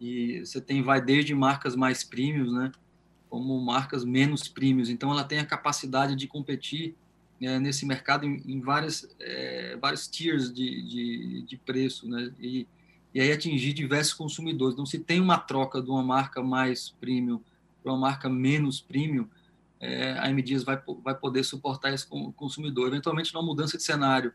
e 0.00 0.40
você 0.40 0.60
tem, 0.60 0.82
vai 0.82 1.00
desde 1.00 1.34
marcas 1.34 1.76
mais 1.76 2.02
premiums, 2.02 2.52
né, 2.52 2.72
como 3.28 3.60
marcas 3.60 4.04
menos 4.04 4.48
premiums, 4.48 4.88
então 4.88 5.10
ela 5.10 5.24
tem 5.24 5.38
a 5.38 5.46
capacidade 5.46 6.16
de 6.16 6.26
competir 6.26 6.96
né, 7.40 7.58
nesse 7.58 7.86
mercado 7.86 8.26
em, 8.26 8.42
em 8.46 8.60
várias, 8.60 9.08
é, 9.20 9.76
vários 9.80 10.08
tiers 10.08 10.52
de, 10.52 10.82
de, 10.82 11.42
de 11.42 11.56
preço, 11.56 12.08
né, 12.08 12.32
e, 12.40 12.66
e 13.14 13.20
aí 13.20 13.30
atingir 13.30 13.72
diversos 13.72 14.14
consumidores. 14.14 14.74
Então, 14.74 14.86
se 14.86 14.98
tem 14.98 15.20
uma 15.20 15.38
troca 15.38 15.80
de 15.82 15.90
uma 15.90 16.02
marca 16.02 16.42
mais 16.42 16.90
premium 17.00 17.40
para 17.82 17.92
uma 17.92 17.98
marca 17.98 18.28
menos 18.28 18.80
premium, 18.80 19.26
é, 19.80 20.12
a 20.18 20.28
M 20.28 20.42
Dias 20.42 20.62
vai, 20.62 20.80
vai 21.02 21.14
poder 21.14 21.42
suportar 21.42 21.92
esse 21.92 22.06
consumidor. 22.36 22.88
Eventualmente, 22.88 23.32
numa 23.32 23.44
mudança 23.44 23.78
de 23.78 23.82
cenário, 23.82 24.32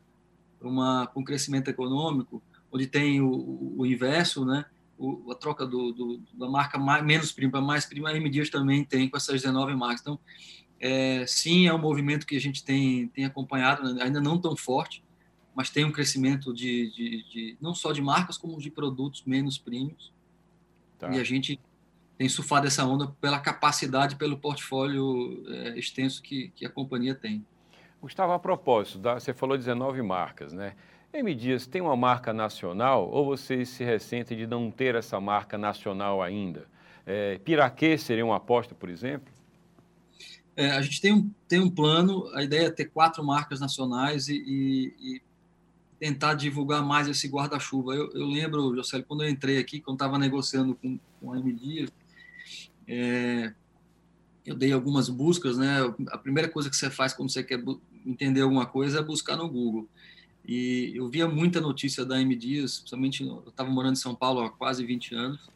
para 0.59 0.67
um 1.15 1.23
crescimento 1.23 1.67
econômico, 1.67 2.41
onde 2.71 2.87
tem 2.87 3.21
o, 3.21 3.75
o 3.77 3.85
inverso, 3.85 4.43
né? 4.43 4.65
O, 4.97 5.31
a 5.31 5.35
troca 5.35 5.65
do, 5.65 5.91
do, 5.91 6.21
da 6.33 6.47
marca 6.47 6.77
mais, 6.77 7.03
menos 7.03 7.31
prima 7.31 7.51
para 7.51 7.61
mais 7.61 7.85
prima, 7.85 8.09
a 8.09 8.15
M 8.15 8.29
Dias 8.29 8.49
também 8.49 8.83
tem 8.83 9.09
com 9.09 9.17
essas 9.17 9.41
19 9.41 9.75
marcas. 9.75 10.01
Então, 10.01 10.19
é, 10.79 11.25
sim, 11.25 11.67
é 11.67 11.73
um 11.73 11.79
movimento 11.79 12.25
que 12.25 12.35
a 12.35 12.41
gente 12.41 12.63
tem, 12.63 13.07
tem 13.09 13.25
acompanhado, 13.25 13.93
né? 13.93 14.03
ainda 14.03 14.21
não 14.21 14.39
tão 14.39 14.55
forte, 14.55 15.03
mas 15.53 15.69
tem 15.69 15.85
um 15.85 15.91
crescimento 15.91 16.53
de, 16.53 16.91
de, 16.91 17.29
de 17.29 17.57
não 17.61 17.73
só 17.73 17.91
de 17.91 18.01
marcas, 18.01 18.37
como 18.37 18.59
de 18.59 18.69
produtos 18.69 19.23
menos 19.25 19.57
premiums. 19.57 20.13
Tá. 20.97 21.09
E 21.11 21.19
a 21.19 21.23
gente 21.23 21.59
tem 22.17 22.29
surfado 22.29 22.67
essa 22.67 22.85
onda 22.85 23.07
pela 23.19 23.39
capacidade, 23.39 24.15
pelo 24.15 24.37
portfólio 24.37 25.43
é, 25.47 25.77
extenso 25.77 26.21
que, 26.21 26.49
que 26.55 26.65
a 26.65 26.69
companhia 26.69 27.15
tem. 27.15 27.45
Gustavo, 28.01 28.33
a 28.33 28.39
propósito, 28.39 28.99
você 29.01 29.33
falou 29.33 29.57
19 29.57 30.01
marcas, 30.01 30.53
né? 30.53 30.75
M 31.15 31.33
Dias 31.33 31.65
tem 31.65 31.81
uma 31.81 31.95
marca 31.95 32.33
nacional 32.33 33.09
ou 33.09 33.25
vocês 33.25 33.69
se 33.69 33.83
ressentem 33.83 34.37
de 34.37 34.45
não 34.45 34.69
ter 34.69 34.95
essa 34.95 35.19
marca 35.19 35.57
nacional 35.57 36.21
ainda? 36.21 36.67
É, 37.05 37.37
Piraquê 37.39 37.97
seria 37.97 38.25
uma 38.25 38.37
aposta, 38.37 38.75
por 38.75 38.89
exemplo? 38.89 39.33
É, 40.55 40.71
a 40.71 40.81
gente 40.81 41.01
tem 41.01 41.13
um, 41.13 41.29
tem 41.47 41.59
um 41.59 41.69
plano, 41.69 42.29
a 42.33 42.43
ideia 42.43 42.67
é 42.67 42.71
ter 42.71 42.85
quatro 42.85 43.23
marcas 43.23 43.59
nacionais 43.59 44.27
e, 44.27 44.35
e, 44.35 44.93
e 44.99 45.21
tentar 45.99 46.33
divulgar 46.33 46.83
mais 46.83 47.07
esse 47.07 47.27
guarda-chuva. 47.27 47.93
Eu, 47.93 48.11
eu, 48.13 48.25
lembro, 48.25 48.75
José, 48.75 49.01
quando 49.01 49.23
eu 49.23 49.29
entrei 49.29 49.57
aqui, 49.57 49.81
quando 49.81 49.95
estava 49.95 50.17
negociando 50.17 50.75
com, 50.75 50.99
com 51.19 51.33
a 51.33 51.41
é, 52.87 53.53
eu 54.45 54.55
dei 54.55 54.71
algumas 54.71 55.09
buscas, 55.09 55.57
né? 55.57 55.79
A 56.09 56.17
primeira 56.17 56.47
coisa 56.47 56.69
que 56.69 56.75
você 56.75 56.89
faz 56.89 57.13
quando 57.13 57.31
você 57.31 57.43
quer 57.43 57.61
entender 58.05 58.41
alguma 58.41 58.65
coisa 58.65 58.99
é 58.99 59.03
buscar 59.03 59.35
no 59.35 59.49
Google. 59.49 59.89
E 60.47 60.93
eu 60.95 61.07
via 61.09 61.27
muita 61.27 61.59
notícia 61.59 62.05
da 62.05 62.21
M 62.21 62.35
Dias, 62.35 62.79
principalmente 62.79 63.23
eu 63.23 63.43
estava 63.47 63.69
morando 63.69 63.93
em 63.93 63.97
São 63.97 64.13
Paulo 64.13 64.41
há 64.41 64.49
quase 64.49 64.85
20 64.85 65.15
anos, 65.15 65.49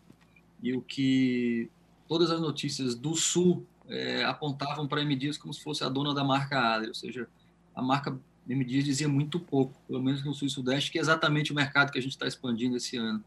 e 0.61 0.73
o 0.73 0.81
que 0.81 1.69
todas 2.07 2.31
as 2.31 2.41
notícias 2.41 2.95
do 2.95 3.15
Sul 3.15 3.65
é, 3.87 4.23
apontavam 4.23 4.87
para 4.87 4.99
a 4.99 5.03
M 5.03 5.15
Dias 5.15 5.37
como 5.37 5.53
se 5.53 5.61
fosse 5.61 5.83
a 5.83 5.89
dona 5.89 6.13
da 6.13 6.23
marca 6.23 6.59
Adria, 6.59 6.89
ou 6.89 6.95
seja, 6.95 7.27
a 7.75 7.81
marca 7.81 8.17
M 8.47 8.65
Dias 8.65 8.83
dizia 8.83 9.07
muito 9.07 9.39
pouco, 9.39 9.79
pelo 9.87 10.01
menos 10.01 10.23
no 10.23 10.33
Sul 10.33 10.47
e 10.47 10.51
Sudeste, 10.51 10.91
que 10.91 10.97
é 10.97 11.01
exatamente 11.01 11.51
o 11.51 11.55
mercado 11.55 11.91
que 11.91 11.99
a 11.99 12.01
gente 12.01 12.13
está 12.13 12.27
expandindo 12.27 12.75
esse 12.75 12.97
ano. 12.97 13.23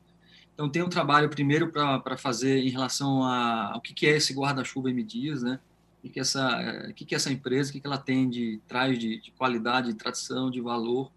Então, 0.54 0.68
tem 0.68 0.82
um 0.82 0.88
trabalho 0.88 1.30
primeiro 1.30 1.70
para 1.70 2.16
fazer 2.16 2.58
em 2.58 2.68
relação 2.68 3.22
a, 3.24 3.72
ao 3.72 3.80
que, 3.80 3.94
que 3.94 4.06
é 4.06 4.16
esse 4.16 4.34
guarda-chuva 4.34 4.90
M 4.90 5.02
Dias, 5.02 5.42
né? 5.42 5.58
O 5.98 6.02
que, 6.02 6.14
que, 6.14 6.20
essa, 6.20 6.88
o 6.90 6.94
que, 6.94 7.04
que 7.04 7.14
essa 7.14 7.32
empresa, 7.32 7.70
o 7.70 7.72
que, 7.72 7.80
que 7.80 7.86
ela 7.86 7.96
tem 7.96 8.28
de, 8.28 8.60
traz 8.66 8.98
de, 8.98 9.20
de 9.20 9.30
qualidade, 9.30 9.92
de 9.92 9.94
tradição, 9.94 10.50
de 10.50 10.60
valor, 10.60 11.10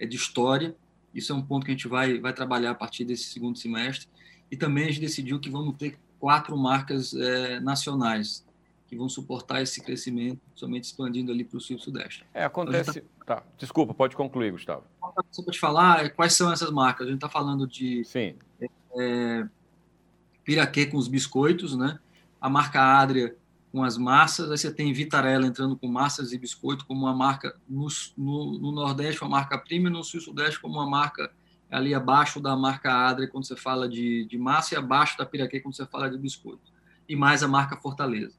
é 0.00 0.06
de 0.06 0.16
história. 0.16 0.74
Isso 1.14 1.32
é 1.32 1.36
um 1.36 1.42
ponto 1.42 1.64
que 1.64 1.70
a 1.70 1.74
gente 1.74 1.86
vai, 1.86 2.18
vai 2.18 2.32
trabalhar 2.32 2.70
a 2.70 2.74
partir 2.74 3.04
desse 3.04 3.24
segundo 3.24 3.58
semestre. 3.58 4.08
E 4.50 4.56
também 4.56 4.84
a 4.84 4.86
gente 4.88 5.00
decidiu 5.00 5.38
que 5.38 5.50
vamos 5.50 5.76
ter 5.76 5.98
quatro 6.18 6.56
marcas 6.56 7.14
é, 7.14 7.60
nacionais 7.60 8.44
que 8.88 8.96
vão 8.96 9.08
suportar 9.08 9.62
esse 9.62 9.80
crescimento, 9.80 10.40
somente 10.54 10.84
expandindo 10.84 11.30
ali 11.30 11.44
para 11.44 11.58
o 11.58 11.60
sul 11.60 11.76
e 11.76 11.80
sudeste. 11.80 12.24
É, 12.34 12.44
acontece. 12.44 13.02
Tá... 13.24 13.36
tá... 13.36 13.42
Desculpa, 13.56 13.94
pode 13.94 14.16
concluir, 14.16 14.50
Gustavo. 14.50 14.82
Só 15.30 15.42
para 15.44 15.52
te 15.52 15.60
falar, 15.60 16.04
é, 16.04 16.08
quais 16.08 16.32
são 16.32 16.52
essas 16.52 16.70
marcas? 16.72 17.06
A 17.06 17.10
gente 17.10 17.18
está 17.18 17.28
falando 17.28 17.68
de 17.68 18.04
Sim. 18.04 18.34
É, 18.96 19.46
Piraquê 20.42 20.86
com 20.86 20.96
os 20.96 21.06
biscoitos, 21.06 21.76
né? 21.76 22.00
A 22.40 22.48
marca 22.48 22.80
Adria 22.80 23.36
com 23.72 23.84
as 23.84 23.96
massas, 23.96 24.50
aí 24.50 24.58
você 24.58 24.72
tem 24.72 24.92
Vitarella 24.92 25.46
entrando 25.46 25.76
com 25.76 25.86
massas 25.86 26.32
e 26.32 26.38
biscoito 26.38 26.84
como 26.86 27.02
uma 27.02 27.14
marca 27.14 27.56
no, 27.68 27.86
no, 28.16 28.58
no 28.58 28.72
Nordeste, 28.72 29.22
uma 29.22 29.30
marca 29.30 29.62
no 29.90 30.02
Sul 30.02 30.20
e 30.20 30.22
Sudeste 30.22 30.60
como 30.60 30.74
uma 30.74 30.88
marca 30.88 31.30
ali 31.70 31.94
abaixo 31.94 32.40
da 32.40 32.56
marca 32.56 32.92
Adria 32.92 33.28
quando 33.28 33.44
você 33.44 33.54
fala 33.54 33.88
de, 33.88 34.24
de 34.24 34.36
massa 34.36 34.74
e 34.74 34.78
abaixo 34.78 35.16
da 35.16 35.24
Piraquê 35.24 35.60
quando 35.60 35.74
você 35.74 35.86
fala 35.86 36.10
de 36.10 36.18
biscoito. 36.18 36.72
E 37.08 37.14
mais 37.14 37.42
a 37.42 37.48
marca 37.48 37.76
Fortaleza. 37.76 38.34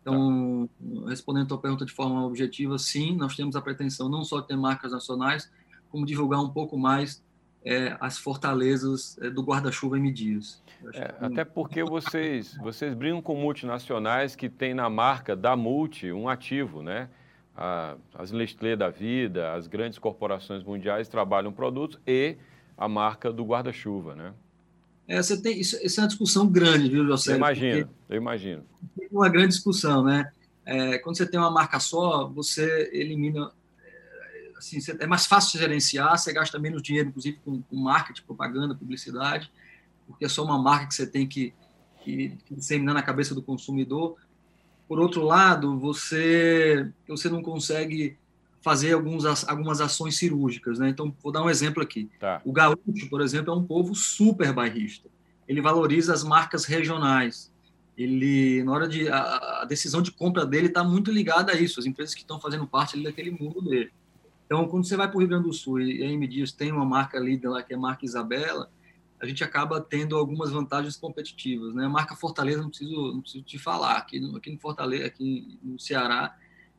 Então, 0.00 0.68
tá. 0.78 1.10
respondendo 1.10 1.44
a 1.44 1.48
tua 1.48 1.58
pergunta 1.58 1.84
de 1.84 1.92
forma 1.92 2.24
objetiva, 2.24 2.78
sim, 2.78 3.16
nós 3.16 3.34
temos 3.34 3.56
a 3.56 3.60
pretensão 3.60 4.08
não 4.08 4.24
só 4.24 4.40
de 4.40 4.46
ter 4.46 4.56
marcas 4.56 4.92
nacionais, 4.92 5.50
como 5.90 6.06
divulgar 6.06 6.40
um 6.40 6.50
pouco 6.50 6.78
mais 6.78 7.24
é, 7.66 7.96
as 7.98 8.16
fortalezas 8.16 9.18
é, 9.20 9.28
do 9.28 9.42
guarda-chuva 9.42 9.98
M 9.98 10.12
Dias. 10.12 10.62
É, 10.94 11.12
até 11.20 11.44
porque 11.44 11.82
vocês, 11.82 12.56
vocês 12.62 12.94
brincam 12.94 13.20
com 13.20 13.34
multinacionais 13.34 14.36
que 14.36 14.48
têm 14.48 14.72
na 14.72 14.88
marca 14.88 15.34
da 15.34 15.56
Multi 15.56 16.12
um 16.12 16.28
ativo, 16.28 16.80
né? 16.80 17.08
A, 17.56 17.96
as 18.14 18.30
Nestlé 18.30 18.76
da 18.76 18.88
vida, 18.88 19.52
as 19.52 19.66
grandes 19.66 19.98
corporações 19.98 20.62
mundiais 20.62 21.08
trabalham 21.08 21.52
produtos 21.52 21.98
e 22.06 22.36
a 22.78 22.86
marca 22.86 23.32
do 23.32 23.44
guarda-chuva, 23.44 24.14
né? 24.14 24.32
É, 25.08 25.20
você 25.20 25.40
tem, 25.40 25.58
isso, 25.58 25.76
é 25.76 26.00
uma 26.00 26.08
discussão 26.08 26.46
grande, 26.46 26.88
viu, 26.88 27.04
José? 27.04 27.32
Eu 27.32 27.36
imagino, 27.36 27.90
eu 28.08 28.16
imagino. 28.16 28.64
Uma 29.10 29.28
grande 29.28 29.48
discussão, 29.48 30.04
né? 30.04 30.30
É, 30.64 30.98
quando 30.98 31.16
você 31.16 31.26
tem 31.26 31.38
uma 31.38 31.50
marca 31.50 31.80
só, 31.80 32.28
você 32.28 32.90
elimina 32.92 33.50
assim, 34.56 34.78
é 34.98 35.06
mais 35.06 35.26
fácil 35.26 35.52
de 35.52 35.58
gerenciar, 35.58 36.16
você 36.18 36.32
gasta 36.32 36.58
menos 36.58 36.82
dinheiro, 36.82 37.08
inclusive, 37.08 37.38
com, 37.44 37.62
com 37.62 37.76
marketing, 37.76 38.22
propaganda, 38.22 38.74
publicidade, 38.74 39.50
porque 40.06 40.24
é 40.24 40.28
só 40.28 40.44
uma 40.44 40.58
marca 40.58 40.86
que 40.86 40.94
você 40.94 41.06
tem 41.06 41.26
que, 41.26 41.52
que, 42.02 42.36
que 42.44 42.54
disseminar 42.54 42.94
na 42.94 43.02
cabeça 43.02 43.34
do 43.34 43.42
consumidor. 43.42 44.16
Por 44.88 45.00
outro 45.00 45.24
lado, 45.24 45.78
você, 45.78 46.90
você 47.08 47.28
não 47.28 47.42
consegue 47.42 48.16
fazer 48.66 48.94
alguns, 48.94 49.24
algumas 49.48 49.80
ações 49.80 50.16
cirúrgicas. 50.16 50.78
Né? 50.78 50.88
Então, 50.88 51.14
vou 51.22 51.32
dar 51.32 51.42
um 51.42 51.50
exemplo 51.50 51.82
aqui. 51.82 52.10
Tá. 52.18 52.40
O 52.44 52.52
gaúcho, 52.52 53.08
por 53.08 53.20
exemplo, 53.20 53.52
é 53.52 53.56
um 53.56 53.62
povo 53.62 53.94
super 53.94 54.52
bairrista. 54.52 55.08
Ele 55.46 55.60
valoriza 55.60 56.12
as 56.12 56.24
marcas 56.24 56.64
regionais. 56.64 57.52
Ele, 57.96 58.62
na 58.64 58.72
hora 58.72 58.88
de 58.88 59.08
a, 59.08 59.62
a 59.62 59.64
decisão 59.64 60.02
de 60.02 60.10
compra 60.10 60.44
dele 60.44 60.66
está 60.66 60.82
muito 60.82 61.12
ligada 61.12 61.52
a 61.52 61.54
isso. 61.54 61.78
As 61.78 61.86
empresas 61.86 62.14
que 62.14 62.22
estão 62.22 62.40
fazendo 62.40 62.66
parte 62.66 63.00
daquele 63.00 63.30
mundo 63.30 63.62
dele. 63.62 63.92
Então, 64.46 64.66
quando 64.68 64.86
você 64.86 64.96
vai 64.96 65.08
para 65.08 65.16
o 65.16 65.20
Rio 65.20 65.28
Grande 65.28 65.44
do 65.44 65.52
Sul 65.52 65.80
e 65.80 66.02
a 66.02 66.06
M 66.06 66.26
Dias 66.26 66.52
tem 66.52 66.72
uma 66.72 66.84
marca 66.84 67.18
líder 67.18 67.48
lá, 67.48 67.62
que 67.62 67.74
é 67.74 67.76
a 67.76 67.80
marca 67.80 68.04
Isabela, 68.04 68.70
a 69.20 69.26
gente 69.26 69.42
acaba 69.42 69.80
tendo 69.80 70.16
algumas 70.16 70.52
vantagens 70.52 70.96
competitivas. 70.96 71.74
Né? 71.74 71.86
A 71.86 71.88
marca 71.88 72.14
Fortaleza, 72.14 72.62
não 72.62 72.68
preciso, 72.68 73.12
não 73.12 73.20
preciso 73.20 73.44
te 73.44 73.58
falar, 73.58 73.96
aqui 73.96 74.20
no, 74.20 74.36
aqui 74.36 74.50
no 74.50 74.58
Fortaleza, 74.58 75.06
aqui 75.06 75.58
no 75.62 75.78
Ceará, 75.80 76.36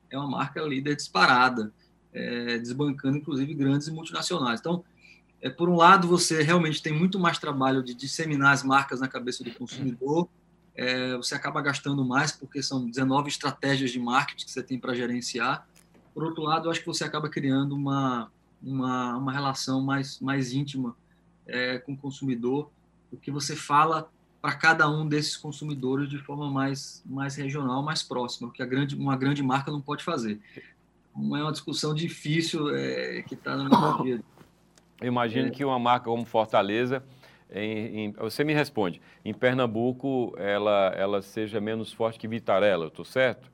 é 0.10 0.18
uma 0.18 0.30
marca 0.30 0.62
líder 0.62 0.96
disparada, 0.96 1.74
é, 2.14 2.58
desbancando, 2.58 3.18
inclusive, 3.18 3.54
grandes 3.54 3.90
multinacionais. 3.90 4.62
Então, 4.62 4.84
é, 5.42 5.50
por 5.50 5.68
um 5.68 5.76
lado, 5.76 6.08
você 6.08 6.42
realmente 6.42 6.82
tem 6.82 6.94
muito 6.94 7.20
mais 7.20 7.38
trabalho 7.38 7.84
de 7.84 7.94
disseminar 7.94 8.54
as 8.54 8.64
marcas 8.64 9.02
na 9.02 9.08
cabeça 9.08 9.44
do 9.44 9.52
consumidor, 9.52 10.30
é, 10.74 11.18
você 11.18 11.34
acaba 11.34 11.60
gastando 11.62 12.06
mais, 12.06 12.32
porque 12.32 12.62
são 12.62 12.88
19 12.88 13.30
estratégias 13.30 13.92
de 13.92 14.00
marketing 14.00 14.46
que 14.46 14.52
você 14.52 14.62
tem 14.62 14.80
para 14.80 14.94
gerenciar, 14.94 15.68
por 16.18 16.24
outro 16.24 16.42
lado, 16.42 16.66
eu 16.66 16.72
acho 16.72 16.80
que 16.80 16.88
você 16.88 17.04
acaba 17.04 17.30
criando 17.30 17.76
uma, 17.76 18.32
uma, 18.60 19.18
uma 19.18 19.32
relação 19.32 19.84
mais, 19.84 20.20
mais 20.20 20.52
íntima 20.52 20.96
é, 21.46 21.78
com 21.78 21.94
o 21.94 21.98
consumidor, 21.98 22.72
porque 23.12 23.30
você 23.30 23.56
fala 23.56 24.10
para 24.42 24.56
cada 24.56 24.90
um 24.90 25.08
desses 25.08 25.38
consumidores 25.38 26.10
de 26.10 26.18
forma 26.18 26.50
mais, 26.50 27.04
mais 27.06 27.36
regional, 27.36 27.84
mais 27.84 28.02
próxima, 28.02 28.52
que 28.52 28.64
a 28.64 28.66
grande, 28.66 28.96
uma 28.96 29.16
grande 29.16 29.44
marca 29.44 29.72
não 29.72 29.80
pode 29.80 30.04
fazer. 30.04 30.40
Não 31.16 31.38
é 31.38 31.44
uma 31.44 31.52
discussão 31.52 31.94
difícil 31.94 32.76
é, 32.76 33.22
que 33.22 33.36
está 33.36 33.56
no 33.56 33.70
meu 33.70 34.02
dia. 34.02 34.24
Eu 35.00 35.08
imagino 35.08 35.50
é. 35.50 35.52
que 35.52 35.64
uma 35.64 35.78
marca 35.78 36.06
como 36.06 36.26
Fortaleza, 36.26 37.04
em, 37.52 38.06
em, 38.06 38.12
você 38.14 38.44
me 38.44 38.56
responde, 38.56 39.00
em 39.24 39.36
Pernambuco 39.36 40.34
ela, 40.36 40.92
ela 40.98 41.22
seja 41.22 41.62
menos 41.62 41.94
forte 41.94 42.18
que 42.18 42.28
Vitarella, 42.28 42.86
eu 42.86 42.88
estou 42.88 43.06
certo? 43.06 43.52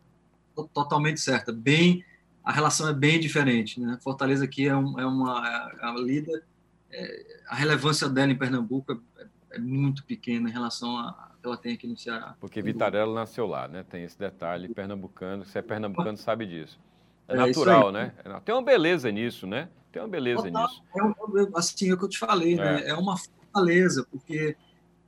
Totalmente 0.74 1.20
certa. 1.20 1.52
Bem, 1.52 2.06
a 2.44 2.52
relação 2.52 2.88
é 2.90 2.94
bem 2.94 3.20
diferente. 3.20 3.80
Né? 3.80 3.98
Fortaleza 4.02 4.46
aqui 4.46 4.68
é, 4.68 4.76
um, 4.76 5.00
é 5.00 5.06
uma 5.06 5.72
é 5.82 5.86
a 5.86 5.94
líder, 5.94 6.44
é, 6.92 7.42
a 7.48 7.56
relevância 7.56 8.10
dela 8.10 8.32
em 8.32 8.38
Pernambuco 8.38 9.02
é, 9.18 9.26
é 9.52 9.60
muito 9.60 10.04
pequena 10.04 10.50
em 10.50 10.52
relação 10.52 10.98
a 10.98 11.32
que 11.44 11.48
ela 11.48 11.58
tem 11.58 11.74
aqui 11.74 11.86
no 11.86 11.98
Ceará. 11.98 12.36
Porque 12.40 12.62
Vitarella 12.62 13.14
nasceu 13.14 13.46
lá, 13.46 13.68
né? 13.68 13.84
Tem 13.84 14.04
esse 14.04 14.18
detalhe 14.18 14.70
pernambucano. 14.70 15.44
Se 15.44 15.60
é 15.60 15.62
pernambucano, 15.62 16.18
sabe 16.18 16.46
disso. 16.46 16.80
É, 17.28 17.34
é 17.34 17.38
natural, 17.38 17.92
né? 17.92 18.14
É, 18.24 18.40
tem 18.40 18.56
uma 18.56 18.64
beleza 18.64 19.12
nisso, 19.12 19.46
né? 19.46 19.68
Tem 19.92 20.02
uma 20.02 20.08
beleza 20.08 20.44
Total. 20.44 20.68
nisso. 20.68 20.82
É, 20.96 21.60
assim, 21.60 21.90
é 21.90 21.94
o 21.94 21.98
que 21.98 22.06
eu 22.06 22.10
te 22.10 22.18
falei, 22.18 22.56
né? 22.56 22.88
É 22.88 22.94
uma 22.94 23.18
fortaleza, 23.18 24.08
porque 24.10 24.56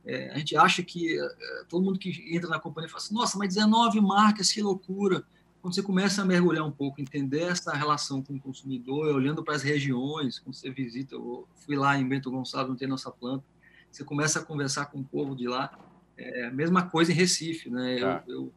é, 0.04 0.30
a 0.30 0.38
gente 0.38 0.54
acha 0.54 0.82
que 0.82 1.18
é, 1.18 1.64
todo 1.70 1.82
mundo 1.82 1.98
que 1.98 2.28
entra 2.30 2.50
na 2.50 2.60
companhia 2.60 2.90
fala 2.90 3.02
assim, 3.02 3.14
nossa, 3.14 3.38
mas 3.38 3.54
19 3.54 3.98
marcas, 4.02 4.52
que 4.52 4.60
loucura 4.60 5.24
quando 5.66 5.74
você 5.74 5.82
começa 5.82 6.22
a 6.22 6.24
mergulhar 6.24 6.64
um 6.64 6.70
pouco, 6.70 7.00
entender 7.00 7.40
essa 7.40 7.74
relação 7.74 8.22
com 8.22 8.34
o 8.34 8.40
consumidor, 8.40 9.12
olhando 9.12 9.42
para 9.42 9.56
as 9.56 9.64
regiões, 9.64 10.38
quando 10.38 10.54
você 10.54 10.70
visita, 10.70 11.16
eu 11.16 11.44
fui 11.56 11.74
lá 11.74 11.98
em 11.98 12.06
Bento 12.06 12.30
Gonçalves, 12.30 12.68
não 12.68 12.76
tem 12.76 12.86
nossa 12.86 13.10
planta, 13.10 13.44
você 13.90 14.04
começa 14.04 14.38
a 14.38 14.44
conversar 14.44 14.86
com 14.86 15.00
o 15.00 15.04
povo 15.04 15.34
de 15.34 15.48
lá, 15.48 15.76
é 16.16 16.46
a 16.46 16.52
mesma 16.52 16.88
coisa 16.88 17.10
em 17.10 17.16
Recife, 17.16 17.68
né? 17.68 17.98
Tá. 17.98 18.22
Eu, 18.28 18.34
eu, 18.34 18.52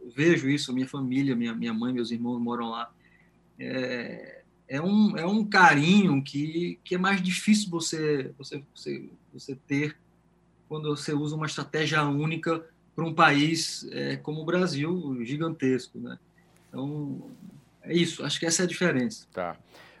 eu, 0.00 0.10
vejo 0.10 0.50
isso, 0.50 0.72
minha 0.72 0.88
família, 0.88 1.36
minha, 1.36 1.54
minha 1.54 1.72
mãe, 1.72 1.92
meus 1.92 2.10
irmãos 2.10 2.40
moram 2.40 2.70
lá. 2.70 2.90
É, 3.56 4.42
é 4.66 4.82
um, 4.82 5.16
é 5.16 5.24
um 5.24 5.44
carinho 5.44 6.20
que, 6.24 6.80
que 6.82 6.96
é 6.96 6.98
mais 6.98 7.22
difícil 7.22 7.70
você, 7.70 8.32
você, 8.36 8.64
você, 8.74 9.08
você 9.32 9.54
ter 9.54 9.96
quando 10.68 10.88
você 10.88 11.12
usa 11.12 11.36
uma 11.36 11.46
estratégia 11.46 12.02
única 12.02 12.66
para 12.96 13.04
um 13.04 13.12
país 13.12 13.86
é, 13.92 14.16
como 14.16 14.40
o 14.40 14.44
Brasil, 14.44 15.22
gigantesco. 15.22 15.98
Né? 15.98 16.18
Então, 16.68 17.30
é 17.82 17.94
isso, 17.94 18.24
acho 18.24 18.40
que 18.40 18.46
essa 18.46 18.62
é 18.62 18.64
a 18.64 18.68
diferença. 18.68 19.26
Tá. 19.32 19.56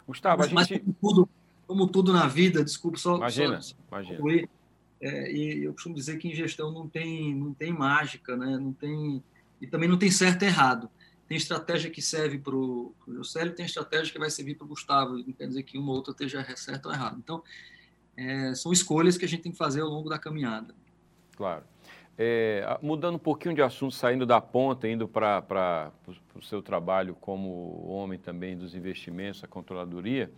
Gustavo, 0.08 0.38
mas, 0.38 0.46
a 0.46 0.74
gente... 0.74 0.82
Mas 0.86 0.96
como 1.00 1.14
tudo, 1.14 1.28
como 1.66 1.86
tudo 1.86 2.12
na 2.12 2.26
vida, 2.26 2.64
desculpa, 2.64 2.96
só... 2.96 3.16
Imagina, 3.16 3.60
só, 3.60 3.74
imagina. 3.88 4.16
Concluir, 4.16 4.48
é, 4.98 5.30
e 5.30 5.64
eu 5.64 5.74
costumo 5.74 5.94
dizer 5.94 6.16
que 6.16 6.28
em 6.28 6.34
gestão 6.34 6.72
não 6.72 6.88
tem, 6.88 7.34
não 7.34 7.52
tem 7.52 7.70
mágica, 7.70 8.34
né? 8.34 8.56
não 8.56 8.72
tem, 8.72 9.22
e 9.60 9.66
também 9.66 9.88
não 9.88 9.98
tem 9.98 10.10
certo 10.10 10.42
e 10.42 10.46
errado. 10.46 10.88
Tem 11.28 11.36
estratégia 11.36 11.90
que 11.90 12.00
serve 12.00 12.38
para 12.38 12.54
o 12.54 12.94
Juscelio, 13.08 13.52
tem 13.52 13.66
estratégia 13.66 14.12
que 14.12 14.18
vai 14.18 14.30
servir 14.30 14.54
para 14.54 14.64
o 14.64 14.68
Gustavo. 14.68 15.18
Não 15.18 15.32
quer 15.32 15.48
dizer 15.48 15.64
que 15.64 15.76
uma 15.76 15.90
ou 15.90 15.96
outra 15.96 16.12
esteja 16.12 16.46
certa 16.56 16.88
ou 16.88 16.94
errada. 16.94 17.16
Então, 17.18 17.42
é, 18.16 18.54
são 18.54 18.72
escolhas 18.72 19.18
que 19.18 19.24
a 19.24 19.28
gente 19.28 19.42
tem 19.42 19.50
que 19.50 19.58
fazer 19.58 19.80
ao 19.80 19.88
longo 19.88 20.08
da 20.08 20.20
caminhada. 20.20 20.72
Claro. 21.36 21.64
É, 22.18 22.78
mudando 22.80 23.16
um 23.16 23.18
pouquinho 23.18 23.54
de 23.54 23.60
assunto, 23.60 23.94
saindo 23.94 24.24
da 24.24 24.40
ponta, 24.40 24.88
indo 24.88 25.06
para 25.06 25.92
o 26.34 26.42
seu 26.42 26.62
trabalho 26.62 27.14
como 27.14 27.86
homem 27.86 28.18
também 28.18 28.56
dos 28.56 28.74
investimentos, 28.74 29.44
a 29.44 29.46
controladoria, 29.46 30.30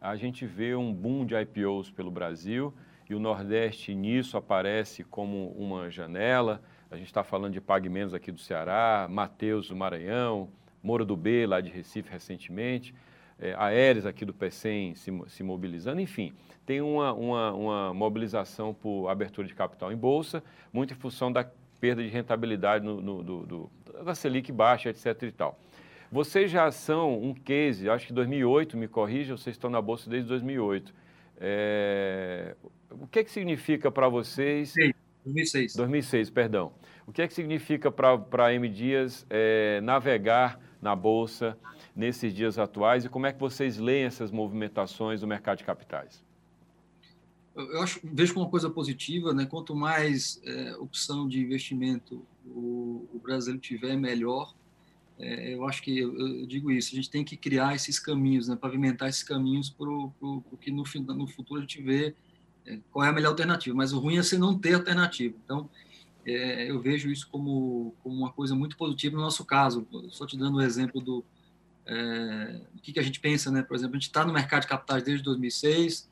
a 0.00 0.16
gente 0.16 0.46
vê 0.46 0.74
um 0.74 0.92
boom 0.92 1.26
de 1.26 1.34
IPOs 1.34 1.90
pelo 1.90 2.10
Brasil 2.10 2.72
e 3.10 3.14
o 3.14 3.20
Nordeste 3.20 3.94
nisso 3.94 4.36
aparece 4.36 5.04
como 5.04 5.48
uma 5.50 5.90
janela. 5.90 6.62
A 6.90 6.96
gente 6.96 7.08
está 7.08 7.22
falando 7.22 7.52
de 7.52 7.60
Pagamentos 7.60 8.14
aqui 8.14 8.32
do 8.32 8.40
Ceará, 8.40 9.06
Mateus 9.10 9.68
do 9.68 9.76
Maranhão, 9.76 10.48
Moura 10.82 11.04
do 11.04 11.16
B, 11.16 11.46
lá 11.46 11.60
de 11.60 11.68
Recife 11.68 12.10
recentemente, 12.10 12.94
é, 13.38 13.54
Aéreas 13.56 14.06
aqui 14.06 14.24
do 14.24 14.34
PECEM 14.34 14.94
se, 14.94 15.10
se 15.28 15.42
mobilizando, 15.42 16.00
enfim, 16.00 16.32
tem 16.66 16.80
uma, 16.80 17.12
uma, 17.12 17.52
uma, 17.52 17.94
mobilização 17.94 18.74
por 18.74 19.08
abertura 19.08 19.46
de 19.46 19.54
capital 19.54 19.92
em 19.92 19.96
bolsa, 19.96 20.42
muito 20.72 20.92
em 20.92 20.96
função 20.96 21.30
da 21.30 21.48
perda 21.80 22.02
de 22.02 22.08
rentabilidade 22.08 22.84
no, 22.84 23.00
no, 23.00 23.22
do, 23.22 23.46
do, 23.46 23.70
da 24.04 24.14
Selic 24.14 24.50
baixa, 24.50 24.90
etc. 24.90 25.22
e 25.22 25.32
tal. 25.32 25.58
Vocês 26.10 26.50
já 26.50 26.70
são 26.70 27.22
um 27.22 27.34
case, 27.34 27.88
acho 27.88 28.06
que 28.06 28.12
2008, 28.12 28.76
me 28.76 28.88
corrija, 28.88 29.36
vocês 29.36 29.54
estão 29.54 29.70
na 29.70 29.80
bolsa 29.80 30.08
desde 30.08 30.28
2008. 30.28 30.94
É, 31.40 32.56
o 32.90 33.06
que, 33.06 33.20
é 33.20 33.24
que 33.24 33.30
significa 33.30 33.90
para 33.90 34.08
vocês... 34.08 34.70
Sim 34.70 34.92
2006. 35.28 35.76
2006, 35.76 36.30
perdão. 36.30 36.72
O 37.06 37.12
que 37.12 37.22
é 37.22 37.28
que 37.28 37.34
significa 37.34 37.90
para 37.90 38.46
a 38.46 38.54
M 38.54 38.68
Dias 38.68 39.26
é, 39.30 39.80
navegar 39.82 40.58
na 40.80 40.94
Bolsa 40.94 41.56
nesses 41.98 42.32
dias 42.32 42.60
atuais 42.60 43.04
e 43.04 43.08
como 43.08 43.26
é 43.26 43.32
que 43.32 43.40
vocês 43.40 43.76
leem 43.76 44.04
essas 44.04 44.30
movimentações 44.30 45.20
do 45.20 45.26
mercado 45.26 45.58
de 45.58 45.64
capitais? 45.64 46.22
Eu 47.56 47.82
acho, 47.82 47.98
vejo 48.04 48.34
como 48.34 48.46
uma 48.46 48.50
coisa 48.50 48.70
positiva, 48.70 49.34
né? 49.34 49.44
quanto 49.44 49.74
mais 49.74 50.40
é, 50.44 50.76
opção 50.76 51.28
de 51.28 51.40
investimento 51.40 52.24
o, 52.46 53.08
o 53.12 53.58
tiver, 53.58 53.96
melhor. 53.96 54.54
É, 55.18 55.54
eu 55.54 55.66
acho 55.66 55.82
que, 55.82 55.98
eu, 55.98 56.16
eu, 56.16 56.46
digo 56.46 56.70
isso, 56.70 56.92
a 56.92 56.94
gente 56.94 57.10
tem 57.10 57.24
que 57.24 57.36
criar 57.36 57.74
esses 57.74 57.98
caminhos, 57.98 58.46
né? 58.46 58.54
pavimentar 58.54 59.08
esses 59.08 59.24
caminhos 59.24 59.68
para 59.68 59.88
o 59.90 60.44
que 60.60 60.70
no, 60.70 60.84
no 61.16 61.26
futuro 61.26 61.58
a 61.58 61.62
gente 61.62 61.82
vê 61.82 62.14
qual 62.92 63.04
é 63.04 63.08
a 63.08 63.12
melhor 63.12 63.30
alternativa, 63.30 63.74
mas 63.74 63.92
o 63.92 63.98
ruim 63.98 64.18
é 64.18 64.22
você 64.22 64.38
não 64.38 64.56
ter 64.56 64.74
alternativa. 64.74 65.34
Então, 65.44 65.68
é, 66.24 66.70
eu 66.70 66.78
vejo 66.80 67.10
isso 67.10 67.28
como, 67.28 67.92
como 68.04 68.14
uma 68.14 68.30
coisa 68.30 68.54
muito 68.54 68.76
positiva 68.76 69.16
no 69.16 69.22
nosso 69.22 69.44
caso. 69.44 69.84
Só 70.10 70.26
te 70.26 70.36
dando 70.36 70.56
o 70.56 70.58
um 70.58 70.62
exemplo 70.62 71.00
do 71.00 71.24
é, 71.88 72.60
o 72.76 72.80
que, 72.80 72.92
que 72.92 73.00
a 73.00 73.02
gente 73.02 73.18
pensa, 73.18 73.50
né? 73.50 73.62
Por 73.62 73.74
exemplo, 73.74 73.96
a 73.96 73.98
gente 73.98 74.08
está 74.08 74.24
no 74.24 74.32
mercado 74.32 74.62
de 74.62 74.68
capitais 74.68 75.02
desde 75.02 75.24
2006, 75.24 76.08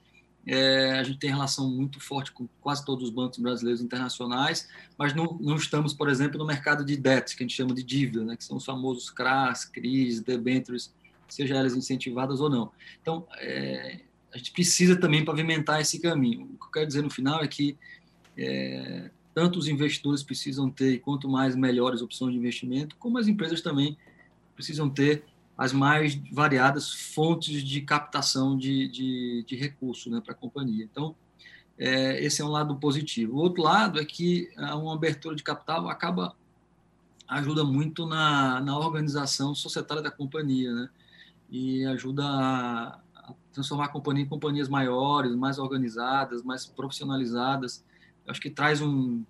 é, 0.47 0.93
a 0.93 1.03
gente 1.03 1.19
tem 1.19 1.29
relação 1.29 1.69
muito 1.69 2.01
forte 2.01 2.31
com 2.33 2.49
quase 2.61 2.85
todos 2.85 3.05
os 3.05 3.11
bancos 3.11 3.39
brasileiros 3.39 3.83
internacionais, 3.83 4.69
mas 4.97 5.13
não, 5.13 5.37
não 5.41 5.57
estamos, 5.57 5.93
por 5.93 6.09
exemplo, 6.09 6.39
no 6.39 6.47
mercado 6.47 6.85
de 6.85 6.97
debt, 6.97 7.37
que 7.37 7.43
a 7.43 7.47
gente 7.47 7.57
chama 7.57 7.75
de 7.75 7.83
dívida, 7.83 8.25
né? 8.25 8.37
que 8.37 8.45
são 8.45 8.57
os 8.57 8.65
famosos 8.65 9.11
CRAs, 9.11 9.65
CRIs, 9.65 10.21
debentures, 10.21 10.95
seja 11.29 11.57
elas 11.57 11.75
incentivadas 11.75 12.41
ou 12.41 12.49
não. 12.49 12.71
Então, 13.03 13.27
é, 13.39 14.01
a 14.33 14.39
gente 14.39 14.53
precisa 14.53 14.95
também 14.95 15.25
pavimentar 15.25 15.81
esse 15.81 16.01
caminho. 16.01 16.45
O 16.45 16.59
que 16.59 16.67
eu 16.67 16.71
quero 16.71 16.87
dizer 16.87 17.03
no 17.03 17.11
final 17.11 17.43
é 17.43 17.49
que 17.49 17.77
é, 18.39 19.11
tanto 19.35 19.59
os 19.59 19.67
investidores 19.67 20.23
precisam 20.23 20.71
ter, 20.71 21.01
quanto 21.01 21.29
mais 21.29 21.57
melhores 21.57 22.01
opções 22.01 22.33
de 22.33 22.39
investimento, 22.39 22.95
como 22.97 23.19
as 23.19 23.27
empresas 23.27 23.61
também 23.61 23.99
precisam 24.55 24.89
ter 24.89 25.25
as 25.57 25.73
mais 25.73 26.15
variadas 26.31 26.93
fontes 26.93 27.63
de 27.63 27.81
captação 27.81 28.57
de, 28.57 28.89
de, 28.89 29.45
de 29.47 29.57
recursos 29.57 30.13
né, 30.13 30.21
para 30.21 30.33
a 30.33 30.37
companhia. 30.37 30.85
Então, 30.85 31.15
é, 31.79 32.23
esse 32.25 32.43
é 32.43 32.45
um 32.45 32.49
lado 32.49 32.77
positivo. 32.77 33.37
O 33.37 33.41
outro 33.41 33.63
lado 33.63 33.99
é 33.99 34.05
que 34.05 34.51
uma 34.57 34.95
abertura 34.95 35.35
de 35.35 35.43
capital 35.43 35.89
acaba 35.89 36.35
ajuda 37.29 37.65
muito 37.65 38.07
na, 38.07 38.61
na 38.61 38.79
organização 38.79 39.55
societária 39.55 40.03
da 40.03 40.11
companhia, 40.11 40.73
né? 40.73 40.89
E 41.51 41.85
ajuda 41.87 42.25
a, 42.25 43.01
transformar 43.53 43.87
a 43.87 43.89
companhia 43.89 44.25
em 44.25 44.29
companhias 44.29 44.69
maiores, 44.69 45.35
mais 45.35 45.59
organizadas, 45.59 46.43
mais 46.43 46.67
profissionalizadas. 46.67 47.85
Eu 48.25 48.31
acho 48.31 48.41
que 48.41 48.51
traz 48.51 48.81
um, 48.81 49.25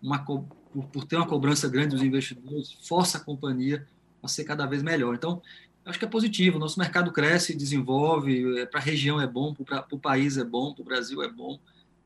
uma 0.00 0.18
por, 0.24 0.44
por, 0.92 1.04
ter 1.04 1.16
uma 1.16 1.26
cobrança 1.26 1.68
grande 1.68 1.94
dos 1.94 2.02
investidores, 2.02 2.72
força 2.86 3.18
a 3.18 3.20
companhia 3.20 3.86
a 4.22 4.28
ser 4.28 4.44
cada 4.44 4.66
vez 4.66 4.82
melhor. 4.82 5.14
Então, 5.14 5.42
acho 5.84 5.98
que 5.98 6.04
é 6.04 6.08
positivo. 6.08 6.58
Nosso 6.58 6.78
mercado 6.78 7.12
cresce, 7.12 7.56
desenvolve. 7.56 8.60
É, 8.60 8.66
para 8.66 8.80
a 8.80 8.82
região 8.82 9.20
é 9.20 9.26
bom, 9.26 9.54
para 9.54 9.86
o 9.90 9.98
país 9.98 10.36
é 10.36 10.44
bom, 10.44 10.72
para 10.72 10.82
o 10.82 10.84
Brasil 10.84 11.22
é 11.22 11.28
bom. 11.28 11.58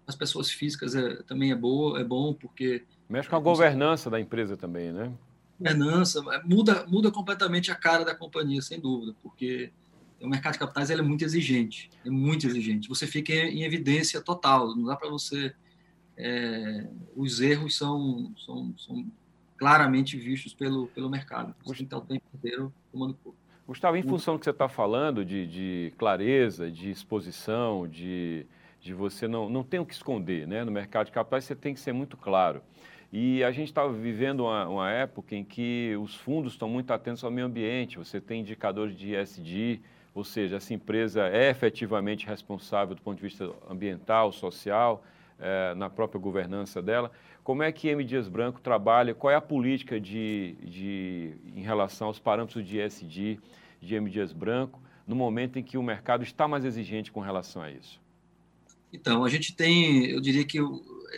As 0.07 0.15
pessoas 0.15 0.51
físicas 0.51 0.95
é, 0.95 1.17
também 1.23 1.51
é 1.51 1.57
boa, 1.57 2.01
é 2.01 2.05
bom 2.05 2.33
porque 2.33 2.85
mexe 3.09 3.29
com 3.29 3.37
a 3.37 3.41
governança 3.41 4.09
da 4.09 4.21
empresa 4.21 4.57
também, 4.57 4.93
né? 4.93 5.12
Governança 5.59 6.23
muda 6.45 6.87
muda 6.87 7.11
completamente 7.11 7.71
a 7.71 7.75
cara 7.75 8.05
da 8.05 8.15
companhia, 8.15 8.62
sem 8.62 8.79
dúvida, 8.79 9.15
porque 9.23 9.73
o 10.21 10.29
mercado 10.29 10.55
de 10.55 10.59
capitais 10.59 10.91
é 10.91 11.01
muito 11.03 11.25
exigente, 11.25 11.91
é 12.05 12.11
muito 12.11 12.47
exigente. 12.47 12.89
Você 12.89 13.07
fica 13.07 13.33
em 13.33 13.62
evidência 13.62 14.21
total, 14.21 14.75
não 14.75 14.85
dá 14.85 14.97
para 14.97 15.09
você. 15.09 15.55
É, 16.17 16.87
os 17.15 17.41
erros 17.41 17.77
são, 17.77 18.33
são, 18.39 18.75
são, 18.79 19.07
claramente 19.59 20.17
vistos 20.17 20.55
pelo, 20.55 20.87
pelo 20.89 21.11
mercado. 21.11 21.55
Você 21.65 21.69
tem 21.69 21.77
que 21.77 21.83
estar 21.85 21.99
o 21.99 22.01
tempo 22.01 22.25
inteiro 22.35 22.73
tomando 22.91 23.15
conta. 23.23 23.37
Gustavo, 23.66 23.96
em 23.96 24.02
função 24.02 24.35
do 24.35 24.38
que 24.38 24.44
você 24.44 24.50
está 24.50 24.68
falando 24.68 25.24
de, 25.24 25.46
de, 25.46 25.92
clareza, 25.98 26.70
de 26.70 26.88
exposição, 26.88 27.88
de, 27.88 28.46
de 28.81 28.94
você 28.94 29.26
não, 29.26 29.48
não 29.48 29.64
tem 29.64 29.81
o 29.81 29.85
que 29.85 29.92
esconder, 29.92 30.46
né? 30.46 30.62
No 30.62 30.70
mercado 30.70 31.07
de 31.07 31.12
capitais 31.12 31.44
você 31.44 31.55
tem 31.57 31.74
que 31.74 31.81
ser 31.81 31.92
muito 31.92 32.16
claro. 32.16 32.62
E 33.12 33.42
a 33.42 33.50
gente 33.50 33.68
estava 33.68 33.92
vivendo 33.92 34.44
uma, 34.44 34.68
uma, 34.68 34.90
época 34.90 35.35
em 35.35 35.42
que 35.42 35.96
os 36.00 36.14
fundos 36.14 36.52
estão 36.52 36.68
muito 36.68 36.92
atentos 36.92 37.24
ao 37.24 37.31
meio 37.31 37.46
ambiente, 37.46 37.98
você 37.98 38.20
tem 38.20 38.40
indicadores 38.40 38.96
de 38.96 39.14
ESG, 39.14 39.81
ou 40.14 40.22
seja, 40.22 40.57
essa 40.57 40.72
empresa 40.72 41.29
é 41.29 41.50
efetivamente 41.50 42.26
responsável 42.26 42.94
do 42.94 43.02
ponto 43.02 43.16
de 43.16 43.22
vista 43.22 43.50
ambiental, 43.68 44.33
social, 44.33 45.05
é, 45.38 45.74
na 45.74 45.90
própria 45.90 46.20
governança 46.20 46.81
dela. 46.81 47.11
Como 47.46 47.62
é 47.62 47.70
que 47.70 47.87
M. 47.87 48.02
Dias 48.02 48.26
Branco 48.26 48.61
trabalha? 48.61 49.14
Qual 49.14 49.30
é 49.30 49.37
a 49.37 49.40
política 49.40 50.00
de, 50.00 50.56
de, 50.64 51.37
em 51.54 51.62
relação 51.62 52.09
aos 52.09 52.18
parâmetros 52.18 52.66
de 52.66 52.80
ESG 52.80 53.38
de 53.80 53.94
M. 53.94 54.11
Dias 54.11 54.32
Branco 54.32 54.82
no 55.06 55.14
momento 55.14 55.56
em 55.56 55.62
que 55.62 55.78
o 55.78 55.82
mercado 55.82 56.24
está 56.24 56.48
mais 56.48 56.64
exigente 56.64 57.12
com 57.12 57.20
relação 57.20 57.62
a 57.62 57.70
isso? 57.70 58.00
Então, 58.92 59.24
a 59.24 59.28
gente 59.28 59.54
tem, 59.54 60.06
eu 60.06 60.20
diria 60.20 60.44
que 60.44 60.59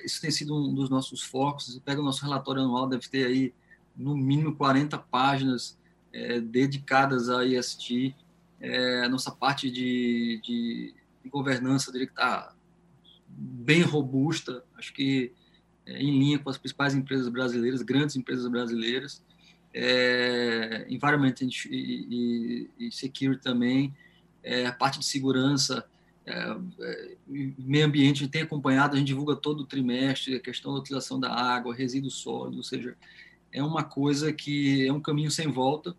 isso 0.04 0.20
tem 0.20 0.30
sido 0.30 0.54
um 0.54 0.74
dos 0.74 0.90
nossos 0.90 1.22
focos. 1.22 1.80
Pega 1.82 1.98
o 1.98 2.04
nosso 2.04 2.22
relatório 2.22 2.60
anual, 2.60 2.86
deve 2.86 3.08
ter 3.08 3.24
aí 3.24 3.54
no 3.96 4.14
mínimo 4.14 4.54
40 4.54 4.98
páginas 4.98 5.78
é, 6.12 6.42
dedicadas 6.42 7.30
a 7.30 7.42
ESG 7.46 8.14
é, 8.60 9.00
a 9.02 9.08
nossa 9.08 9.30
parte 9.30 9.70
de, 9.70 10.42
de, 10.44 10.94
de 11.24 11.30
governança 11.30 11.90
dele 11.90 12.04
está 12.04 12.54
bem 13.26 13.80
robusta, 13.80 14.62
acho 14.76 14.92
que 14.92 15.32
em 15.96 16.18
linha 16.18 16.38
com 16.38 16.50
as 16.50 16.58
principais 16.58 16.94
empresas 16.94 17.28
brasileiras, 17.28 17.82
grandes 17.82 18.16
empresas 18.16 18.46
brasileiras, 18.48 19.22
é, 19.72 20.86
environment 20.88 21.34
e, 21.40 21.48
e, 21.70 22.86
e, 22.86 22.92
security 22.92 23.42
também, 23.42 23.94
é, 24.42 24.66
a 24.66 24.72
parte 24.72 24.98
de 24.98 25.04
segurança, 25.04 25.84
é, 26.26 26.56
é, 26.80 27.16
meio 27.28 27.86
ambiente, 27.86 28.16
a 28.16 28.24
gente 28.24 28.32
tem 28.32 28.42
acompanhado, 28.42 28.94
a 28.94 28.98
gente 28.98 29.08
divulga 29.08 29.36
todo 29.36 29.64
trimestre 29.64 30.34
a 30.34 30.40
questão 30.40 30.72
da 30.72 30.80
utilização 30.80 31.18
da 31.18 31.32
água, 31.32 31.74
resíduos 31.74 32.14
sólidos, 32.14 32.58
ou 32.58 32.64
seja, 32.64 32.96
é 33.52 33.62
uma 33.62 33.84
coisa 33.84 34.32
que 34.32 34.86
é 34.86 34.92
um 34.92 35.00
caminho 35.00 35.30
sem 35.30 35.48
volta, 35.48 35.96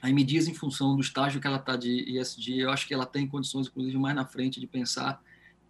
a 0.00 0.10
Dias, 0.10 0.46
em 0.46 0.54
função 0.54 0.94
do 0.94 1.00
estágio 1.00 1.40
que 1.40 1.46
ela 1.46 1.56
está 1.56 1.76
de 1.76 2.18
ESG, 2.18 2.60
eu 2.60 2.70
acho 2.70 2.86
que 2.86 2.94
ela 2.94 3.06
tem 3.06 3.26
condições, 3.26 3.66
inclusive, 3.66 3.98
mais 3.98 4.14
na 4.14 4.24
frente 4.24 4.60
de 4.60 4.66
pensar 4.66 5.20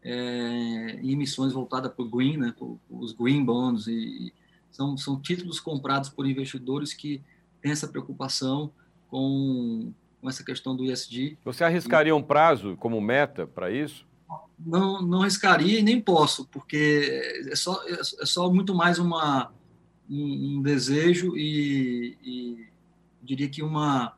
é, 0.02 0.98
em 1.02 1.12
emissões 1.12 1.52
voltadas 1.52 1.92
para 1.92 2.04
o 2.04 2.08
green, 2.08 2.36
né, 2.36 2.54
os 2.88 3.12
green 3.12 3.44
bonds, 3.44 3.86
e 3.86 4.32
são, 4.70 4.96
são 4.96 5.20
títulos 5.20 5.60
comprados 5.60 6.08
por 6.08 6.26
investidores 6.26 6.94
que 6.94 7.22
têm 7.60 7.72
essa 7.72 7.88
preocupação 7.88 8.70
com, 9.08 9.92
com 10.20 10.28
essa 10.28 10.44
questão 10.44 10.76
do 10.76 10.84
ISD. 10.84 11.38
Você 11.44 11.64
arriscaria 11.64 12.14
um 12.14 12.22
prazo 12.22 12.76
como 12.76 13.00
meta 13.00 13.46
para 13.46 13.70
isso? 13.70 14.06
Não, 14.58 15.00
não 15.00 15.22
arriscaria 15.22 15.78
e 15.78 15.82
nem 15.82 16.00
posso, 16.00 16.46
porque 16.46 17.42
é 17.46 17.56
só, 17.56 17.82
é 17.86 18.26
só 18.26 18.52
muito 18.52 18.74
mais 18.74 18.98
uma, 18.98 19.52
um, 20.08 20.58
um 20.58 20.62
desejo 20.62 21.36
e, 21.36 22.16
e 22.22 22.68
diria 23.22 23.48
que 23.48 23.62
uma 23.62 24.16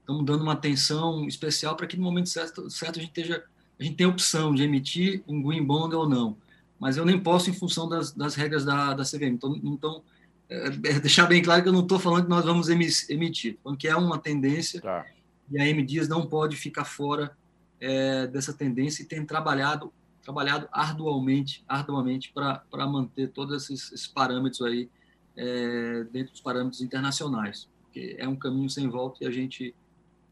estamos 0.00 0.24
dando 0.24 0.42
uma 0.42 0.54
atenção 0.54 1.26
especial 1.26 1.76
para 1.76 1.86
que 1.86 1.96
no 1.96 2.02
momento 2.02 2.28
certo, 2.28 2.68
certo 2.68 2.98
a 2.98 3.02
gente 3.02 3.10
esteja 3.10 3.44
a 3.80 3.82
gente 3.82 3.96
tem 3.96 4.06
a 4.06 4.10
opção 4.10 4.54
de 4.54 4.62
emitir 4.62 5.22
um 5.26 5.42
green 5.42 5.64
bond 5.64 5.94
ou 5.94 6.06
não, 6.06 6.36
mas 6.78 6.98
eu 6.98 7.04
nem 7.04 7.18
posso 7.18 7.48
em 7.48 7.54
função 7.54 7.88
das, 7.88 8.12
das 8.12 8.34
regras 8.34 8.62
da, 8.62 8.92
da 8.92 9.04
CVM. 9.04 9.32
Então, 9.32 9.56
então 9.64 10.02
é, 10.50 10.66
é 10.66 11.00
deixar 11.00 11.26
bem 11.26 11.42
claro 11.42 11.62
que 11.62 11.68
eu 11.68 11.72
não 11.72 11.80
estou 11.80 11.98
falando 11.98 12.24
que 12.24 12.30
nós 12.30 12.44
vamos 12.44 12.68
emitir, 12.68 13.56
falando 13.64 13.78
que 13.78 13.88
é 13.88 13.96
uma 13.96 14.18
tendência 14.18 14.82
tá. 14.82 15.06
e 15.50 15.58
a 15.58 15.66
M 15.66 15.82
Dias 15.82 16.08
não 16.08 16.26
pode 16.26 16.56
ficar 16.56 16.84
fora 16.84 17.34
é, 17.80 18.26
dessa 18.26 18.52
tendência 18.52 19.02
e 19.02 19.06
tem 19.06 19.24
trabalhado 19.24 19.92
trabalhado 20.22 20.68
arduamente 20.70 21.64
arduamente 21.66 22.30
para 22.30 22.86
manter 22.86 23.30
todos 23.30 23.62
esses, 23.62 23.90
esses 23.90 24.06
parâmetros 24.06 24.60
aí 24.60 24.90
é, 25.34 26.04
dentro 26.12 26.32
dos 26.32 26.42
parâmetros 26.42 26.82
internacionais, 26.82 27.66
porque 27.84 28.14
é 28.18 28.28
um 28.28 28.36
caminho 28.36 28.68
sem 28.68 28.86
volta 28.88 29.24
e 29.24 29.26
a 29.26 29.30
gente 29.30 29.74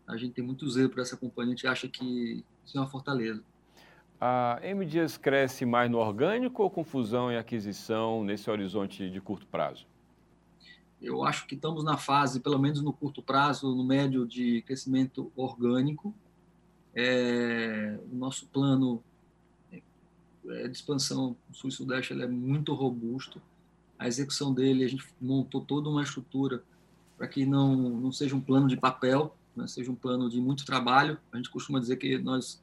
a 0.06 0.16
gente 0.16 0.32
tem 0.32 0.44
muito 0.44 0.68
zelo 0.68 0.90
para 0.90 1.02
essa 1.02 1.16
companhia, 1.16 1.52
a 1.52 1.56
gente 1.56 1.66
acha 1.66 1.88
que 1.88 2.44
é 2.76 2.80
uma 2.80 2.88
fortaleza. 2.88 3.42
A 4.20 4.58
M 4.62 4.84
Dias 4.84 5.16
cresce 5.16 5.64
mais 5.64 5.88
no 5.90 5.98
orgânico 5.98 6.62
ou 6.62 6.68
com 6.68 6.82
fusão 6.82 7.30
e 7.30 7.36
aquisição 7.36 8.24
nesse 8.24 8.50
horizonte 8.50 9.08
de 9.08 9.20
curto 9.20 9.46
prazo? 9.46 9.86
Eu 11.00 11.24
acho 11.24 11.46
que 11.46 11.54
estamos 11.54 11.84
na 11.84 11.96
fase, 11.96 12.40
pelo 12.40 12.58
menos 12.58 12.82
no 12.82 12.92
curto 12.92 13.22
prazo, 13.22 13.72
no 13.72 13.84
médio 13.84 14.26
de 14.26 14.62
crescimento 14.62 15.30
orgânico. 15.36 16.12
É, 16.92 17.96
o 18.10 18.16
nosso 18.16 18.48
plano 18.48 19.00
é, 19.72 20.66
de 20.66 20.76
expansão 20.76 21.36
Sul 21.52 21.68
e 21.68 21.72
Sudeste 21.72 22.20
é 22.20 22.26
muito 22.26 22.74
robusto. 22.74 23.40
A 23.96 24.08
execução 24.08 24.52
dele, 24.52 24.84
a 24.84 24.88
gente 24.88 25.06
montou 25.20 25.60
toda 25.60 25.88
uma 25.88 26.02
estrutura 26.02 26.64
para 27.16 27.28
que 27.28 27.46
não, 27.46 27.76
não 27.76 28.10
seja 28.10 28.34
um 28.34 28.40
plano 28.40 28.66
de 28.66 28.76
papel, 28.76 29.36
né, 29.58 29.66
seja 29.66 29.90
um 29.90 29.94
plano 29.94 30.28
de 30.28 30.40
muito 30.40 30.64
trabalho. 30.64 31.18
A 31.32 31.36
gente 31.36 31.50
costuma 31.50 31.78
dizer 31.78 31.96
que 31.96 32.18
nós 32.18 32.62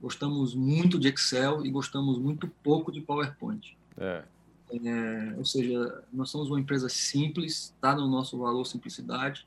gostamos 0.00 0.54
muito 0.54 0.98
de 0.98 1.08
Excel 1.08 1.64
e 1.64 1.70
gostamos 1.70 2.18
muito 2.18 2.48
pouco 2.62 2.92
de 2.92 3.00
PowerPoint. 3.00 3.76
É. 3.96 4.24
É, 4.70 5.34
ou 5.36 5.44
seja, 5.44 6.02
nós 6.12 6.30
somos 6.30 6.48
uma 6.48 6.58
empresa 6.58 6.88
simples, 6.88 7.72
está 7.74 7.94
no 7.94 8.08
nosso 8.08 8.36
valor 8.38 8.64
simplicidade, 8.64 9.46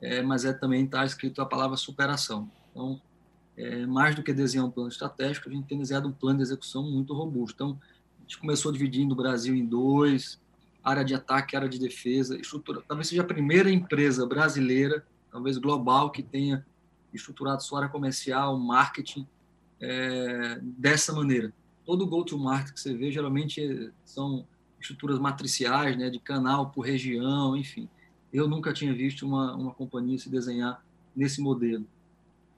é, 0.00 0.22
mas 0.22 0.44
é 0.44 0.52
também 0.52 0.84
está 0.84 1.04
escrito 1.04 1.40
a 1.40 1.46
palavra 1.46 1.76
superação. 1.76 2.50
Então, 2.70 3.00
é, 3.56 3.86
mais 3.86 4.14
do 4.14 4.22
que 4.22 4.32
desenhar 4.32 4.66
um 4.66 4.70
plano 4.70 4.88
estratégico, 4.88 5.48
a 5.48 5.52
gente 5.52 5.66
tem 5.66 5.78
desenhado 5.78 6.08
um 6.08 6.12
plano 6.12 6.38
de 6.38 6.42
execução 6.42 6.82
muito 6.82 7.14
robusto. 7.14 7.54
Então, 7.54 7.80
a 8.18 8.22
gente 8.22 8.38
começou 8.38 8.70
dividindo 8.70 9.14
o 9.14 9.16
Brasil 9.16 9.54
em 9.54 9.64
dois, 9.64 10.38
área 10.84 11.04
de 11.04 11.14
ataque, 11.14 11.56
área 11.56 11.68
de 11.68 11.78
defesa, 11.78 12.38
estrutura. 12.38 12.82
Talvez 12.86 13.08
seja 13.08 13.22
a 13.22 13.26
primeira 13.26 13.70
empresa 13.70 14.26
brasileira, 14.26 15.04
talvez 15.36 15.58
global, 15.58 16.10
que 16.10 16.22
tenha 16.22 16.64
estruturado 17.12 17.62
sua 17.62 17.80
área 17.80 17.90
comercial, 17.90 18.58
marketing, 18.58 19.26
é, 19.78 20.58
dessa 20.62 21.12
maneira. 21.12 21.52
Todo 21.84 22.06
go-to-market 22.06 22.72
que 22.72 22.80
você 22.80 22.94
vê, 22.94 23.12
geralmente 23.12 23.92
são 24.02 24.46
estruturas 24.80 25.18
matriciais, 25.18 25.96
né, 25.98 26.08
de 26.08 26.18
canal 26.18 26.70
por 26.70 26.86
região, 26.86 27.54
enfim. 27.54 27.86
Eu 28.32 28.48
nunca 28.48 28.72
tinha 28.72 28.94
visto 28.94 29.26
uma, 29.26 29.54
uma 29.54 29.74
companhia 29.74 30.18
se 30.18 30.30
desenhar 30.30 30.82
nesse 31.14 31.42
modelo. 31.42 31.86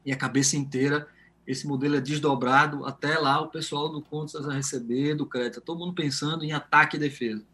E 0.06 0.12
a 0.12 0.16
cabeça 0.16 0.56
inteira, 0.56 1.08
esse 1.44 1.66
modelo 1.66 1.96
é 1.96 2.00
desdobrado 2.00 2.84
até 2.84 3.18
lá 3.18 3.40
o 3.40 3.48
pessoal 3.48 3.88
do 3.88 4.00
contas 4.00 4.48
a 4.48 4.52
receber, 4.52 5.16
do 5.16 5.26
crédito, 5.26 5.60
todo 5.60 5.80
mundo 5.80 5.94
pensando 5.94 6.44
em 6.44 6.52
ataque 6.52 6.96
e 6.96 7.00
defesa. 7.00 7.44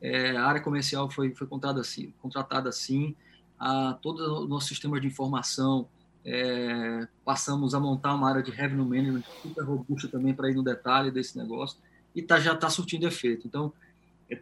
É, 0.00 0.36
a 0.36 0.44
área 0.44 0.60
comercial 0.60 1.08
foi, 1.08 1.32
foi 1.34 1.46
contratada 1.46 1.80
assim, 1.80 2.12
contratada 2.20 2.68
assim 2.68 3.14
a, 3.58 3.94
todo 4.00 4.44
o 4.44 4.48
nosso 4.48 4.68
sistema 4.68 5.00
de 5.00 5.06
informação, 5.06 5.88
é, 6.24 7.06
passamos 7.24 7.74
a 7.74 7.80
montar 7.80 8.14
uma 8.14 8.28
área 8.28 8.42
de 8.42 8.50
revenue 8.50 8.84
management 8.84 9.22
super 9.42 9.64
robusta 9.64 10.08
também 10.08 10.34
para 10.34 10.50
ir 10.50 10.54
no 10.54 10.62
detalhe 10.62 11.10
desse 11.10 11.38
negócio 11.38 11.78
e 12.14 12.22
tá, 12.22 12.40
já 12.40 12.54
está 12.54 12.68
surtindo 12.68 13.06
efeito. 13.06 13.46
Então, 13.46 13.72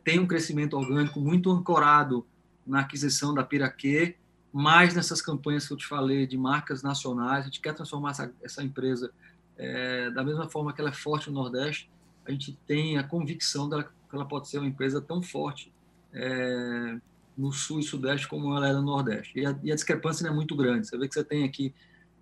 tem 0.02 0.18
um 0.18 0.26
crescimento 0.26 0.76
orgânico 0.76 1.20
muito 1.20 1.50
ancorado 1.50 2.26
na 2.66 2.80
aquisição 2.80 3.34
da 3.34 3.44
Piraquê, 3.44 4.16
mais 4.50 4.94
nessas 4.94 5.20
campanhas 5.20 5.66
que 5.66 5.72
eu 5.72 5.76
te 5.76 5.86
falei 5.86 6.26
de 6.26 6.38
marcas 6.38 6.82
nacionais. 6.82 7.40
A 7.40 7.46
gente 7.46 7.60
quer 7.60 7.74
transformar 7.74 8.12
essa, 8.12 8.32
essa 8.42 8.62
empresa 8.62 9.12
é, 9.58 10.10
da 10.10 10.24
mesma 10.24 10.48
forma 10.48 10.72
que 10.72 10.80
ela 10.80 10.90
é 10.90 10.94
forte 10.94 11.28
no 11.28 11.34
Nordeste. 11.34 11.90
A 12.24 12.30
gente 12.30 12.58
tem 12.66 12.96
a 12.96 13.04
convicção 13.04 13.68
dela 13.68 13.84
que 13.84 13.90
ela 14.16 14.24
pode 14.24 14.48
ser 14.48 14.58
uma 14.58 14.66
empresa 14.66 15.00
tão 15.02 15.20
forte 15.20 15.72
é, 16.12 16.96
no 17.36 17.52
Sul 17.52 17.80
e 17.80 17.82
Sudeste 17.82 18.28
como 18.28 18.54
ela 18.56 18.68
é 18.68 18.72
no 18.72 18.82
Nordeste. 18.82 19.38
E 19.38 19.46
a, 19.46 19.58
e 19.62 19.72
a 19.72 19.74
discrepância 19.74 20.26
é 20.26 20.30
muito 20.30 20.54
grande. 20.56 20.86
Você 20.86 20.96
vê 20.96 21.08
que 21.08 21.14
você 21.14 21.24
tem 21.24 21.44
aqui 21.44 21.74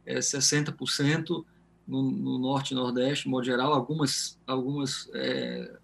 é, 0.06 0.18
60% 0.18 1.44
no, 1.86 2.02
no, 2.10 2.38
Norte 2.38 2.72
e 2.72 2.74
Nordeste, 2.74 3.24
de 3.24 3.30
modo 3.30 3.44
geral, 3.44 3.72
algumas, 3.72 4.38
algumas 4.46 5.10
é, 5.12 5.76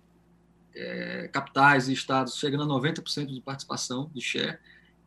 é, 0.75 1.29
capitais 1.29 1.88
e 1.88 1.93
estados 1.93 2.37
chegando 2.37 2.62
a 2.62 2.67
90% 2.67 3.27
de 3.27 3.41
participação 3.41 4.11
de 4.14 4.21
share. 4.21 4.59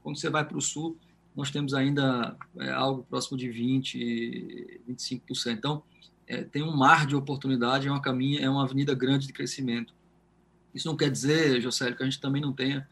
Quando 0.03 0.17
você 0.17 0.29
vai 0.29 0.45
para 0.45 0.57
o 0.57 0.61
sul, 0.61 0.97
nós 1.35 1.49
temos 1.49 1.73
ainda 1.73 2.35
é, 2.57 2.69
algo 2.71 3.03
próximo 3.09 3.37
de 3.37 3.47
20%, 3.47 4.81
25%. 4.87 5.53
Então, 5.53 5.83
é, 6.27 6.43
tem 6.43 6.61
um 6.61 6.75
mar 6.75 7.05
de 7.05 7.15
oportunidade, 7.15 7.87
é 7.87 7.91
uma 7.91 8.01
caminha, 8.01 8.41
é 8.41 8.49
uma 8.49 8.63
avenida 8.63 8.93
grande 8.93 9.27
de 9.27 9.33
crescimento. 9.33 9.93
Isso 10.73 10.87
não 10.87 10.95
quer 10.95 11.09
dizer, 11.09 11.61
José, 11.61 11.91
que 11.91 12.01
a 12.01 12.05
gente 12.05 12.19
também 12.19 12.41
não 12.41 12.53
tenha 12.53 12.87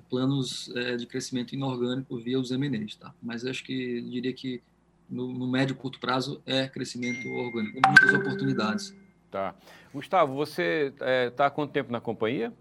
planos 0.00 0.70
é, 0.74 0.96
de 0.96 1.06
crescimento 1.06 1.54
inorgânico 1.54 2.16
via 2.18 2.38
os 2.38 2.50
M&As, 2.50 2.96
tá? 2.96 3.14
Mas 3.22 3.44
acho 3.44 3.64
que 3.64 4.00
diria 4.02 4.32
que 4.32 4.62
no, 5.08 5.32
no 5.32 5.46
médio 5.46 5.74
e 5.74 5.76
curto 5.76 6.00
prazo 6.00 6.42
é 6.46 6.68
crescimento 6.68 7.28
orgânico, 7.28 7.80
muitas 7.86 8.12
oportunidades. 8.12 8.94
Tá. 9.30 9.54
Gustavo, 9.92 10.34
você 10.34 10.92
está 10.92 11.06
é, 11.06 11.30
tá 11.30 11.46
há 11.46 11.50
quanto 11.50 11.72
tempo 11.72 11.90
na 11.92 12.00
companhia? 12.00 12.52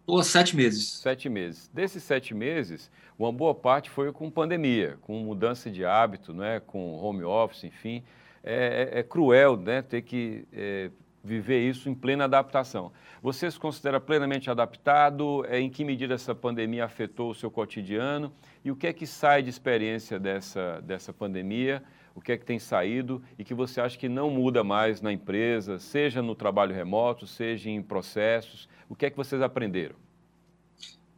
Estou 0.00 0.18
há 0.18 0.24
sete 0.24 0.56
meses. 0.56 0.90
Sete 0.94 1.28
meses. 1.28 1.70
Desses 1.72 2.02
sete 2.02 2.34
meses, 2.34 2.90
uma 3.18 3.32
boa 3.32 3.54
parte 3.54 3.88
foi 3.88 4.12
com 4.12 4.30
pandemia, 4.30 4.98
com 5.02 5.20
mudança 5.20 5.70
de 5.70 5.84
hábito, 5.84 6.34
né, 6.34 6.60
com 6.60 6.96
home 6.96 7.22
office, 7.22 7.64
enfim. 7.64 8.02
É, 8.42 8.90
é, 8.94 8.98
é 8.98 9.02
cruel 9.04 9.56
né, 9.56 9.82
ter 9.82 10.02
que 10.02 10.44
é, 10.52 10.90
viver 11.24 11.68
isso 11.68 11.88
em 11.88 11.94
plena 11.94 12.24
adaptação. 12.24 12.92
Você 13.22 13.50
se 13.50 13.58
considera 13.58 14.00
plenamente 14.00 14.50
adaptado? 14.50 15.44
É, 15.46 15.60
em 15.60 15.70
que 15.70 15.84
medida 15.84 16.14
essa 16.14 16.34
pandemia 16.34 16.84
afetou 16.84 17.30
o 17.30 17.34
seu 17.34 17.50
cotidiano? 17.50 18.32
E 18.64 18.70
o 18.70 18.76
que 18.76 18.86
é 18.86 18.92
que 18.92 19.06
sai 19.06 19.42
de 19.42 19.50
experiência 19.50 20.18
dessa, 20.18 20.80
dessa 20.80 21.12
pandemia? 21.12 21.82
o 22.14 22.20
que 22.20 22.32
é 22.32 22.36
que 22.36 22.44
tem 22.44 22.58
saído 22.58 23.22
e 23.38 23.44
que 23.44 23.54
você 23.54 23.80
acha 23.80 23.98
que 23.98 24.08
não 24.08 24.30
muda 24.30 24.62
mais 24.62 25.00
na 25.00 25.12
empresa, 25.12 25.78
seja 25.78 26.22
no 26.22 26.34
trabalho 26.34 26.74
remoto, 26.74 27.26
seja 27.26 27.70
em 27.70 27.82
processos? 27.82 28.68
O 28.88 28.94
que 28.94 29.06
é 29.06 29.10
que 29.10 29.16
vocês 29.16 29.40
aprenderam? 29.40 29.96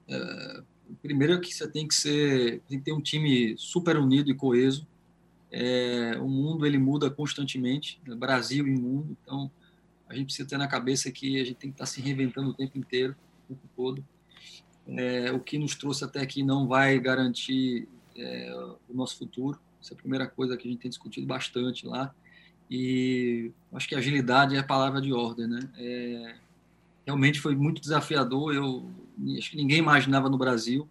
É, 0.08 0.62
primeiro 1.02 1.40
que 1.40 1.52
você 1.52 1.68
tem 1.68 1.88
que 1.88 1.94
ser, 1.94 2.60
tem 2.68 2.78
que 2.78 2.84
ter 2.84 2.92
um 2.92 3.00
time 3.00 3.54
super 3.58 3.96
unido 3.96 4.30
e 4.30 4.34
coeso. 4.34 4.86
É, 5.50 6.16
o 6.20 6.28
mundo 6.28 6.66
ele 6.66 6.78
muda 6.78 7.10
constantemente, 7.10 8.00
né? 8.06 8.14
Brasil 8.14 8.66
e 8.66 8.70
mundo, 8.70 9.16
então 9.22 9.50
a 10.08 10.14
gente 10.14 10.26
precisa 10.26 10.48
ter 10.48 10.58
na 10.58 10.68
cabeça 10.68 11.10
que 11.10 11.40
a 11.40 11.44
gente 11.44 11.56
tem 11.56 11.70
que 11.70 11.74
estar 11.74 11.86
se 11.86 12.00
reinventando 12.00 12.50
o 12.50 12.54
tempo 12.54 12.78
inteiro, 12.78 13.16
o 13.44 13.54
tempo 13.54 13.68
todo. 13.76 14.04
É, 14.86 15.32
o 15.32 15.40
que 15.40 15.58
nos 15.58 15.74
trouxe 15.74 16.04
até 16.04 16.20
aqui 16.20 16.42
não 16.42 16.66
vai 16.66 16.98
garantir 16.98 17.88
é, 18.16 18.76
o 18.88 18.94
nosso 18.94 19.16
futuro. 19.16 19.58
Essa 19.80 19.94
é 19.94 19.96
a 19.96 19.98
primeira 19.98 20.26
coisa 20.26 20.56
que 20.56 20.68
a 20.68 20.70
gente 20.70 20.80
tem 20.80 20.88
discutido 20.90 21.26
bastante 21.26 21.86
lá. 21.86 22.14
E 22.70 23.50
acho 23.72 23.88
que 23.88 23.94
agilidade 23.94 24.56
é 24.56 24.58
a 24.58 24.64
palavra 24.64 25.00
de 25.00 25.12
ordem, 25.12 25.46
né? 25.46 25.60
É, 25.76 26.36
realmente 27.06 27.40
foi 27.40 27.54
muito 27.54 27.80
desafiador. 27.80 28.54
Eu 28.54 28.90
acho 29.38 29.50
que 29.50 29.56
ninguém 29.56 29.78
imaginava 29.78 30.28
no 30.28 30.38
Brasil. 30.38 30.88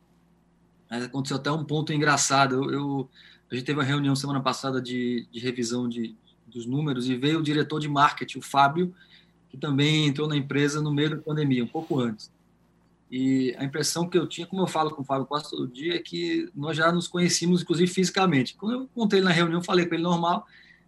Aconteceu 0.90 1.38
até 1.38 1.52
um 1.52 1.64
ponto 1.64 1.92
engraçado. 1.92 2.56
Eu, 2.56 2.72
eu 2.72 3.10
a 3.52 3.56
gente 3.56 3.66
teve 3.66 3.78
uma 3.78 3.86
reunião 3.86 4.16
semana 4.16 4.42
passada 4.42 4.82
de, 4.82 5.28
de 5.32 5.40
revisão 5.40 5.88
de, 5.88 6.16
dos 6.54 6.66
números 6.66 7.10
e 7.10 7.16
veio 7.16 7.40
o 7.40 7.44
diretor 7.44 7.80
de 7.80 7.88
marketing, 7.88 8.40
o 8.40 8.42
Fábio, 8.42 8.94
que 9.50 9.58
também 9.58 10.08
entrou 10.08 10.28
na 10.28 10.36
empresa 10.36 10.82
no 10.82 10.94
meio 10.94 11.12
da 11.12 11.18
pandemia, 11.18 11.64
um 11.64 11.68
pouco 11.68 12.00
antes. 12.00 12.32
E 13.12 13.56
a 13.60 13.64
impressão 13.64 14.10
que 14.10 14.18
eu 14.18 14.26
tinha, 14.26 14.48
como 14.48 14.64
eu 14.64 14.68
falo 14.68 14.90
com 14.90 15.04
o 15.04 15.06
Fábio 15.06 15.28
quase 15.28 15.50
todo 15.50 15.68
dia, 15.68 15.96
é 15.96 16.00
que 16.00 16.50
nós 16.56 16.76
já 16.76 16.92
nos 16.92 17.08
conhecíamos, 17.08 17.62
inclusive 17.62 17.92
fisicamente. 17.92 18.56
Quando 18.56 18.74
eu 18.74 18.90
contei 18.96 19.20
ele 19.20 19.26
na 19.26 19.32
reunião, 19.32 19.62
falei 19.62 19.86
com 19.86 19.94
ele 19.94 20.04
normal. 20.04 20.48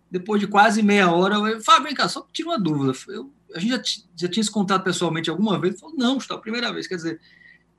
Depois 0.09 0.41
de 0.41 0.47
quase 0.47 0.81
meia 0.81 1.11
hora, 1.11 1.35
eu 1.35 1.39
falei, 1.39 1.59
Fábio, 1.61 1.83
vem 1.83 1.93
cá, 1.93 2.07
só 2.07 2.25
tira 2.33 2.49
uma 2.49 2.59
dúvida. 2.59 2.97
Eu, 3.09 3.31
a 3.53 3.59
gente 3.59 3.69
já, 3.69 4.03
já 4.15 4.27
tinha 4.27 4.43
se 4.43 4.49
contado 4.49 4.83
pessoalmente 4.83 5.29
alguma 5.29 5.59
vez? 5.59 5.73
Ele 5.73 5.81
falou, 5.81 5.95
não, 5.95 6.17
está 6.17 6.33
a 6.33 6.39
primeira 6.39 6.73
vez. 6.73 6.87
Quer 6.87 6.95
dizer, 6.95 7.21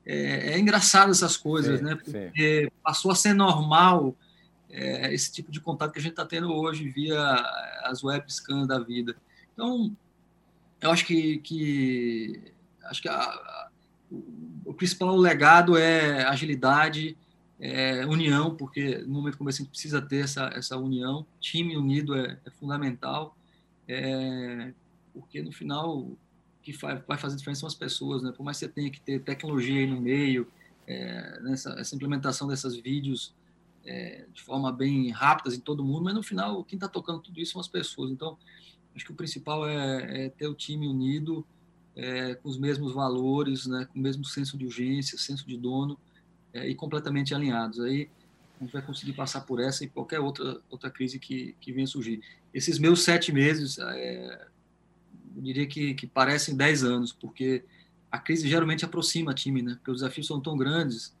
é, 0.05 0.53
é 0.53 0.59
engraçado 0.59 1.11
essas 1.11 1.35
coisas, 1.35 1.79
sim, 1.79 1.85
né? 1.85 1.95
Porque 1.95 2.63
sim. 2.63 2.69
passou 2.81 3.11
a 3.11 3.15
ser 3.15 3.33
normal 3.33 4.15
é, 4.69 5.13
esse 5.13 5.31
tipo 5.31 5.51
de 5.51 5.59
contato 5.59 5.91
que 5.91 5.99
a 5.99 6.01
gente 6.01 6.11
está 6.11 6.25
tendo 6.25 6.53
hoje 6.53 6.89
via 6.89 7.19
as 7.83 8.03
webcams 8.03 8.67
da 8.67 8.79
vida. 8.79 9.15
Então, 9.53 9.95
eu 10.81 10.91
acho 10.91 11.05
que, 11.05 11.39
que 11.39 12.53
acho 12.83 13.01
que 13.01 13.09
a, 13.09 13.19
a, 13.19 13.69
o 14.65 14.73
principal 14.73 15.15
legado 15.15 15.77
é 15.77 16.23
agilidade, 16.23 17.17
é, 17.59 18.05
união, 18.05 18.55
porque 18.55 18.99
no 18.99 19.13
momento 19.15 19.37
como 19.37 19.49
esse 19.49 19.61
a 19.61 19.63
gente 19.63 19.71
precisa 19.71 20.01
ter 20.01 20.23
essa, 20.23 20.51
essa 20.53 20.77
união, 20.77 21.25
time 21.39 21.75
unido 21.75 22.15
é, 22.15 22.39
é 22.45 22.51
fundamental, 22.51 23.35
é, 23.87 24.73
porque 25.13 25.41
no 25.41 25.51
final 25.51 25.97
o 25.97 26.17
que 26.61 26.73
vai, 26.73 26.97
vai 27.07 27.17
fazer 27.17 27.37
diferença 27.37 27.61
são 27.61 27.67
as 27.67 27.75
pessoas, 27.75 28.21
né? 28.21 28.31
por 28.31 28.43
mais 28.43 28.59
que 28.59 28.65
você 28.65 28.71
tenha 28.71 28.91
que 28.91 29.01
ter 29.01 29.21
tecnologia 29.21 29.79
aí 29.79 29.87
no 29.87 29.99
meio, 29.99 30.47
é, 30.85 31.39
nessa 31.41 31.71
essa 31.79 31.95
implementação 31.95 32.47
dessas 32.47 32.75
vídeos 32.75 33.33
é, 33.87 34.27
de 34.33 34.41
forma 34.41 34.71
bem 34.71 35.09
rápida 35.09 35.55
em 35.55 35.59
todo 35.59 35.83
mundo, 35.83 36.03
mas 36.03 36.13
no 36.13 36.21
final 36.21 36.63
quem 36.63 36.75
está 36.75 36.87
tocando 36.87 37.21
tudo 37.21 37.39
isso 37.39 37.53
são 37.53 37.61
as 37.61 37.67
pessoas, 37.67 38.11
então 38.11 38.37
acho 38.93 39.05
que 39.05 39.11
o 39.11 39.15
principal 39.15 39.67
é, 39.67 40.25
é 40.25 40.29
ter 40.29 40.47
o 40.47 40.53
time 40.53 40.87
unido, 40.87 41.45
é, 41.95 42.35
com 42.35 42.49
os 42.49 42.59
mesmos 42.59 42.93
valores, 42.93 43.65
né, 43.65 43.87
com 43.91 43.97
o 43.97 44.01
mesmo 44.01 44.25
senso 44.25 44.57
de 44.57 44.65
urgência, 44.65 45.17
senso 45.17 45.47
de 45.47 45.57
dono, 45.57 45.97
é, 46.53 46.67
e 46.69 46.75
completamente 46.75 47.33
alinhados. 47.33 47.79
Aí 47.79 48.09
a 48.59 48.63
gente 48.63 48.73
vai 48.73 48.81
conseguir 48.81 49.13
passar 49.13 49.41
por 49.41 49.59
essa 49.59 49.83
e 49.83 49.87
qualquer 49.87 50.19
outra, 50.19 50.59
outra 50.69 50.91
crise 50.91 51.17
que, 51.17 51.55
que 51.59 51.71
venha 51.71 51.87
surgir. 51.87 52.21
Esses 52.53 52.77
meus 52.77 53.03
sete 53.03 53.31
meses, 53.31 53.79
é, 53.79 54.47
eu 55.35 55.41
diria 55.41 55.65
que, 55.65 55.93
que 55.93 56.05
parecem 56.05 56.55
dez 56.55 56.83
anos, 56.83 57.13
porque 57.13 57.63
a 58.11 58.19
crise 58.19 58.47
geralmente 58.47 58.85
aproxima 58.85 59.33
time, 59.33 59.61
né? 59.61 59.75
Porque 59.75 59.91
os 59.91 59.97
desafios 60.01 60.27
são 60.27 60.39
tão 60.39 60.57
grandes 60.57 61.15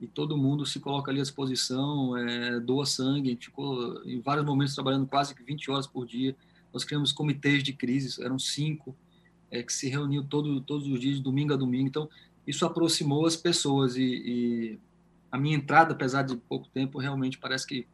e 0.00 0.06
todo 0.06 0.36
mundo 0.36 0.64
se 0.64 0.80
coloca 0.80 1.10
ali 1.10 1.20
à 1.20 1.22
disposição, 1.22 2.16
é, 2.16 2.58
doa 2.58 2.86
sangue. 2.86 3.28
A 3.28 3.32
gente 3.32 3.46
ficou 3.46 4.02
em 4.04 4.18
vários 4.20 4.46
momentos 4.46 4.74
trabalhando 4.74 5.06
quase 5.06 5.34
que 5.34 5.42
20 5.42 5.70
horas 5.70 5.86
por 5.86 6.06
dia. 6.06 6.34
Nós 6.72 6.84
criamos 6.84 7.12
comitês 7.12 7.62
de 7.62 7.74
crise, 7.74 8.22
eram 8.24 8.38
cinco, 8.38 8.96
é, 9.50 9.62
que 9.62 9.72
se 9.72 9.88
reuniam 9.88 10.24
todo, 10.24 10.60
todos 10.62 10.86
os 10.86 10.98
dias, 10.98 11.20
domingo 11.20 11.52
a 11.52 11.56
domingo. 11.56 11.86
Então, 11.86 12.08
isso 12.46 12.64
aproximou 12.64 13.26
as 13.26 13.36
pessoas 13.36 13.96
e, 13.96 14.02
e, 14.02 14.78
a 15.30 15.36
minha 15.36 15.56
entrada, 15.56 15.92
apesar 15.92 16.22
de 16.22 16.34
pouco 16.36 16.66
tempo, 16.68 16.98
realmente 16.98 17.36
parece 17.38 17.66
que 17.66 17.86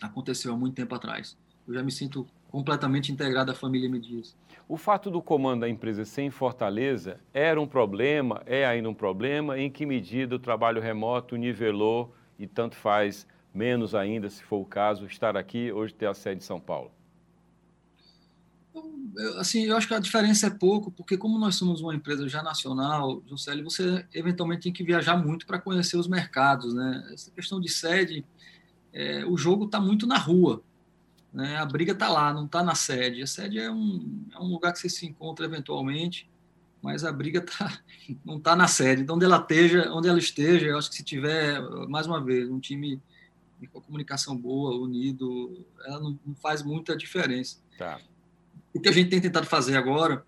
aconteceu 0.00 0.52
há 0.52 0.56
muito 0.56 0.74
tempo 0.74 0.94
atrás. 0.94 1.36
Eu 1.66 1.74
já 1.74 1.82
me 1.82 1.92
sinto 1.92 2.26
completamente 2.54 3.10
integrado 3.10 3.50
à 3.50 3.54
família 3.54 3.90
Medias. 3.90 4.36
O 4.68 4.76
fato 4.76 5.10
do 5.10 5.20
comando 5.20 5.62
da 5.62 5.68
empresa 5.68 6.04
ser 6.04 6.22
em 6.22 6.30
Fortaleza 6.30 7.18
era 7.32 7.60
um 7.60 7.66
problema, 7.66 8.44
é 8.46 8.64
ainda 8.64 8.88
um 8.88 8.94
problema? 8.94 9.58
Em 9.58 9.68
que 9.68 9.84
medida 9.84 10.36
o 10.36 10.38
trabalho 10.38 10.80
remoto 10.80 11.34
nivelou 11.34 12.14
e 12.38 12.46
tanto 12.46 12.76
faz, 12.76 13.26
menos 13.52 13.92
ainda, 13.92 14.30
se 14.30 14.40
for 14.40 14.58
o 14.58 14.64
caso, 14.64 15.04
estar 15.04 15.36
aqui, 15.36 15.72
hoje 15.72 15.92
ter 15.94 16.06
a 16.06 16.14
sede 16.14 16.44
em 16.44 16.46
São 16.46 16.60
Paulo? 16.60 16.92
assim, 19.38 19.64
eu 19.64 19.76
acho 19.76 19.86
que 19.86 19.94
a 19.94 20.00
diferença 20.00 20.48
é 20.48 20.50
pouco, 20.50 20.90
porque 20.90 21.16
como 21.16 21.38
nós 21.38 21.54
somos 21.54 21.80
uma 21.80 21.94
empresa 21.94 22.28
já 22.28 22.42
nacional, 22.42 23.22
Juscelio, 23.28 23.64
você 23.64 24.04
eventualmente 24.12 24.62
tem 24.62 24.72
que 24.72 24.82
viajar 24.82 25.16
muito 25.16 25.46
para 25.46 25.60
conhecer 25.60 25.96
os 25.96 26.08
mercados, 26.08 26.74
né? 26.74 27.08
Essa 27.12 27.30
questão 27.30 27.60
de 27.60 27.68
sede, 27.68 28.24
é, 28.92 29.24
o 29.24 29.36
jogo 29.36 29.66
está 29.66 29.80
muito 29.80 30.04
na 30.04 30.18
rua, 30.18 30.62
né? 31.34 31.56
A 31.56 31.66
briga 31.66 31.92
está 31.92 32.08
lá, 32.08 32.32
não 32.32 32.46
está 32.46 32.62
na 32.62 32.76
sede. 32.76 33.20
A 33.20 33.26
sede 33.26 33.58
é 33.58 33.68
um, 33.68 34.24
é 34.32 34.38
um 34.38 34.46
lugar 34.46 34.72
que 34.72 34.78
você 34.78 34.88
se 34.88 35.04
encontra 35.04 35.44
eventualmente, 35.44 36.30
mas 36.80 37.04
a 37.04 37.12
briga 37.12 37.40
tá, 37.40 37.80
não 38.24 38.36
está 38.36 38.54
na 38.54 38.68
sede. 38.68 39.02
Então, 39.02 39.16
onde 39.16 39.24
ela 39.24 39.38
esteja, 39.38 39.92
onde 39.92 40.08
ela 40.08 40.18
esteja, 40.18 40.66
eu 40.66 40.78
acho 40.78 40.88
que 40.88 40.96
se 40.96 41.02
tiver, 41.02 41.60
mais 41.88 42.06
uma 42.06 42.22
vez, 42.22 42.48
um 42.48 42.60
time 42.60 43.02
com 43.72 43.80
comunicação 43.80 44.36
boa, 44.36 44.76
unido, 44.76 45.66
ela 45.86 45.98
não, 45.98 46.18
não 46.24 46.34
faz 46.36 46.62
muita 46.62 46.96
diferença. 46.96 47.58
Tá. 47.76 47.98
O 48.72 48.78
que 48.78 48.88
a 48.88 48.92
gente 48.92 49.10
tem 49.10 49.20
tentado 49.20 49.46
fazer 49.46 49.76
agora, 49.76 50.24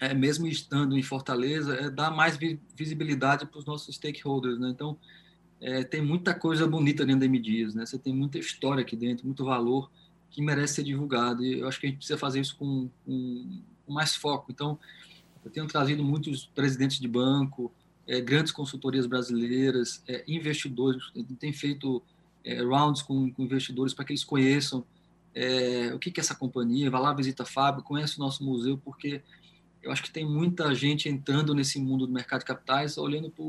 é, 0.00 0.14
mesmo 0.14 0.46
estando 0.46 0.96
em 0.96 1.02
Fortaleza, 1.02 1.74
é 1.74 1.90
dar 1.90 2.10
mais 2.10 2.38
visibilidade 2.76 3.46
para 3.46 3.58
os 3.58 3.64
nossos 3.64 3.94
stakeholders. 3.96 4.58
Né? 4.58 4.68
Então, 4.68 4.96
é, 5.60 5.82
tem 5.84 6.02
muita 6.02 6.34
coisa 6.34 6.66
bonita 6.66 7.04
dentro 7.04 7.20
da 7.20 7.26
M 7.26 7.72
né? 7.74 7.86
Você 7.86 7.98
tem 7.98 8.14
muita 8.14 8.38
história 8.38 8.82
aqui 8.82 8.96
dentro, 8.96 9.26
muito 9.26 9.44
valor 9.44 9.90
que 10.30 10.42
merece 10.42 10.74
ser 10.74 10.82
divulgado. 10.82 11.44
E 11.44 11.60
eu 11.60 11.68
acho 11.68 11.80
que 11.80 11.86
a 11.86 11.88
gente 11.88 11.98
precisa 11.98 12.18
fazer 12.18 12.40
isso 12.40 12.56
com, 12.56 12.90
com, 13.04 13.62
com 13.86 13.92
mais 13.92 14.14
foco. 14.14 14.52
Então, 14.52 14.78
eu 15.44 15.50
tenho 15.50 15.66
trazido 15.66 16.04
muitos 16.04 16.46
presidentes 16.46 16.98
de 16.98 17.08
banco, 17.08 17.72
é, 18.06 18.20
grandes 18.20 18.52
consultorias 18.52 19.06
brasileiras, 19.06 20.02
é, 20.06 20.24
investidores, 20.28 21.02
tem 21.38 21.52
feito 21.52 22.02
é, 22.44 22.62
rounds 22.62 23.02
com, 23.02 23.30
com 23.30 23.42
investidores 23.42 23.94
para 23.94 24.04
que 24.04 24.12
eles 24.12 24.24
conheçam 24.24 24.84
é, 25.36 25.92
o 25.94 25.98
que, 25.98 26.10
que 26.10 26.18
é 26.18 26.22
essa 26.22 26.34
companhia, 26.34 26.90
vai 26.90 27.00
lá, 27.00 27.12
visita 27.12 27.42
a 27.42 27.46
fábrica, 27.46 27.86
conhece 27.86 28.16
o 28.16 28.20
nosso 28.20 28.42
museu, 28.42 28.78
porque 28.78 29.22
eu 29.82 29.92
acho 29.92 30.02
que 30.02 30.10
tem 30.10 30.24
muita 30.24 30.74
gente 30.74 31.10
entrando 31.10 31.54
nesse 31.54 31.78
mundo 31.78 32.06
do 32.06 32.12
mercado 32.12 32.40
de 32.40 32.46
capitais 32.46 32.96
olhando 32.96 33.30
para 33.30 33.44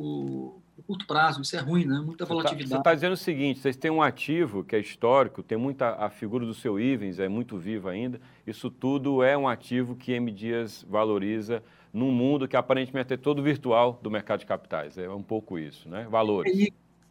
o 0.77 0.83
curto 0.83 1.07
prazo, 1.07 1.41
isso 1.41 1.55
é 1.55 1.59
ruim, 1.59 1.85
né? 1.85 1.99
Muita 1.99 2.25
tá, 2.25 2.33
volatilidade. 2.33 2.69
Você 2.69 2.77
está 2.77 2.93
dizendo 2.93 3.13
o 3.13 3.17
seguinte, 3.17 3.59
vocês 3.59 3.75
têm 3.75 3.89
um 3.89 4.01
ativo 4.01 4.63
que 4.63 4.75
é 4.75 4.79
histórico, 4.79 5.41
tem 5.41 5.57
muita, 5.57 5.95
a 5.95 6.09
figura 6.09 6.45
do 6.45 6.53
seu 6.53 6.79
Ivens 6.79 7.19
é 7.19 7.27
muito 7.27 7.57
viva 7.57 7.89
ainda, 7.89 8.21
isso 8.45 8.69
tudo 8.69 9.23
é 9.23 9.35
um 9.37 9.47
ativo 9.47 9.95
que 9.95 10.11
M 10.11 10.31
Dias 10.31 10.85
valoriza 10.87 11.63
num 11.91 12.11
mundo 12.11 12.47
que 12.47 12.55
aparentemente 12.55 13.13
é 13.13 13.17
todo 13.17 13.41
virtual 13.41 13.99
do 14.03 14.11
mercado 14.11 14.41
de 14.41 14.45
capitais, 14.45 14.97
é 14.97 15.09
um 15.09 15.23
pouco 15.23 15.57
isso, 15.57 15.89
né? 15.89 16.07
Valores. 16.09 16.53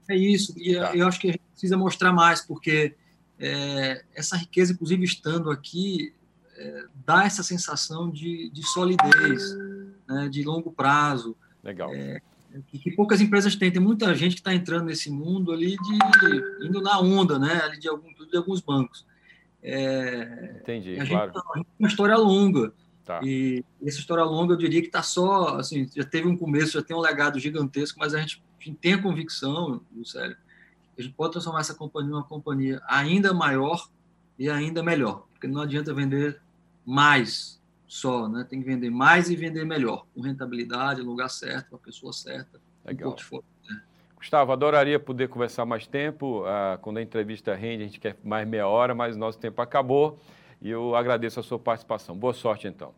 É, 0.08 0.14
é 0.14 0.16
isso, 0.16 0.54
e 0.56 0.76
tá. 0.76 0.94
eu 0.94 1.08
acho 1.08 1.18
que 1.18 1.28
a 1.28 1.32
gente 1.32 1.42
precisa 1.50 1.76
mostrar 1.76 2.12
mais, 2.12 2.40
porque 2.40 2.94
é, 3.38 4.04
essa 4.14 4.36
riqueza, 4.36 4.72
inclusive 4.72 5.04
estando 5.04 5.50
aqui, 5.50 6.14
é, 6.56 6.84
dá 7.04 7.24
essa 7.24 7.42
sensação 7.42 8.08
de, 8.08 8.48
de 8.50 8.62
solidez, 8.62 9.56
né, 10.08 10.28
de 10.30 10.44
longo 10.44 10.70
prazo. 10.70 11.36
Legal. 11.62 11.92
É, 11.92 12.22
que, 12.68 12.78
que, 12.78 12.90
poucas 12.90 13.20
empresas 13.20 13.56
têm. 13.56 13.70
Tem 13.70 13.80
muita 13.80 14.14
gente 14.14 14.34
que 14.34 14.40
está 14.40 14.54
entrando 14.54 14.86
nesse 14.86 15.10
mundo 15.10 15.52
ali 15.52 15.76
de 15.76 16.66
indo 16.66 16.80
na 16.80 16.98
onda, 17.00 17.38
né, 17.38 17.60
ali 17.62 17.78
de, 17.78 17.88
algum, 17.88 18.12
de 18.12 18.36
alguns 18.36 18.60
bancos. 18.60 19.06
É, 19.62 20.60
Entendi, 20.62 20.98
a 20.98 21.06
claro. 21.06 21.32
Gente, 21.32 21.42
tá, 21.42 21.62
uma 21.78 21.88
história 21.88 22.16
longa. 22.16 22.72
Tá. 23.04 23.20
E 23.22 23.64
essa 23.84 23.98
história 23.98 24.24
longa, 24.24 24.54
eu 24.54 24.58
diria 24.58 24.80
que 24.80 24.88
está 24.88 25.02
só, 25.02 25.58
assim, 25.58 25.88
já 25.94 26.04
teve 26.04 26.26
um 26.26 26.36
começo, 26.36 26.72
já 26.72 26.82
tem 26.82 26.96
um 26.96 27.00
legado 27.00 27.38
gigantesco, 27.38 27.98
mas 28.00 28.14
a 28.14 28.18
gente, 28.18 28.42
a 28.60 28.64
gente 28.64 28.78
tem 28.78 28.94
a 28.94 29.02
convicção, 29.02 29.80
sério, 30.04 30.36
a 30.98 31.02
gente 31.02 31.14
pode 31.14 31.32
transformar 31.32 31.60
essa 31.60 31.74
companhia 31.74 32.10
numa 32.10 32.24
companhia 32.24 32.80
ainda 32.88 33.32
maior 33.32 33.88
e 34.36 34.50
ainda 34.50 34.82
melhor, 34.82 35.24
porque 35.32 35.46
não 35.46 35.62
adianta 35.62 35.94
vender 35.94 36.40
mais 36.84 37.55
só, 37.86 38.28
né? 38.28 38.44
Tem 38.48 38.60
que 38.60 38.66
vender 38.66 38.90
mais 38.90 39.30
e 39.30 39.36
vender 39.36 39.64
melhor, 39.64 40.06
com 40.14 40.20
rentabilidade, 40.20 41.02
no 41.02 41.10
lugar 41.10 41.28
certo, 41.28 41.70
com 41.70 41.76
a 41.76 41.78
pessoa 41.78 42.12
certa, 42.12 42.60
Legal. 42.84 43.10
portfólio. 43.10 43.44
Né? 43.68 43.80
Gustavo, 44.16 44.52
adoraria 44.52 44.98
poder 44.98 45.28
conversar 45.28 45.64
mais 45.64 45.86
tempo. 45.86 46.44
Ah, 46.46 46.78
quando 46.80 46.98
a 46.98 47.02
entrevista 47.02 47.54
rende, 47.54 47.84
a 47.84 47.86
gente 47.86 48.00
quer 48.00 48.16
mais 48.24 48.46
meia 48.48 48.66
hora, 48.66 48.94
mas 48.94 49.16
nosso 49.16 49.38
tempo 49.38 49.60
acabou. 49.62 50.18
E 50.60 50.70
eu 50.70 50.96
agradeço 50.96 51.38
a 51.38 51.42
sua 51.42 51.58
participação. 51.58 52.16
Boa 52.16 52.32
sorte, 52.32 52.66
então. 52.66 52.94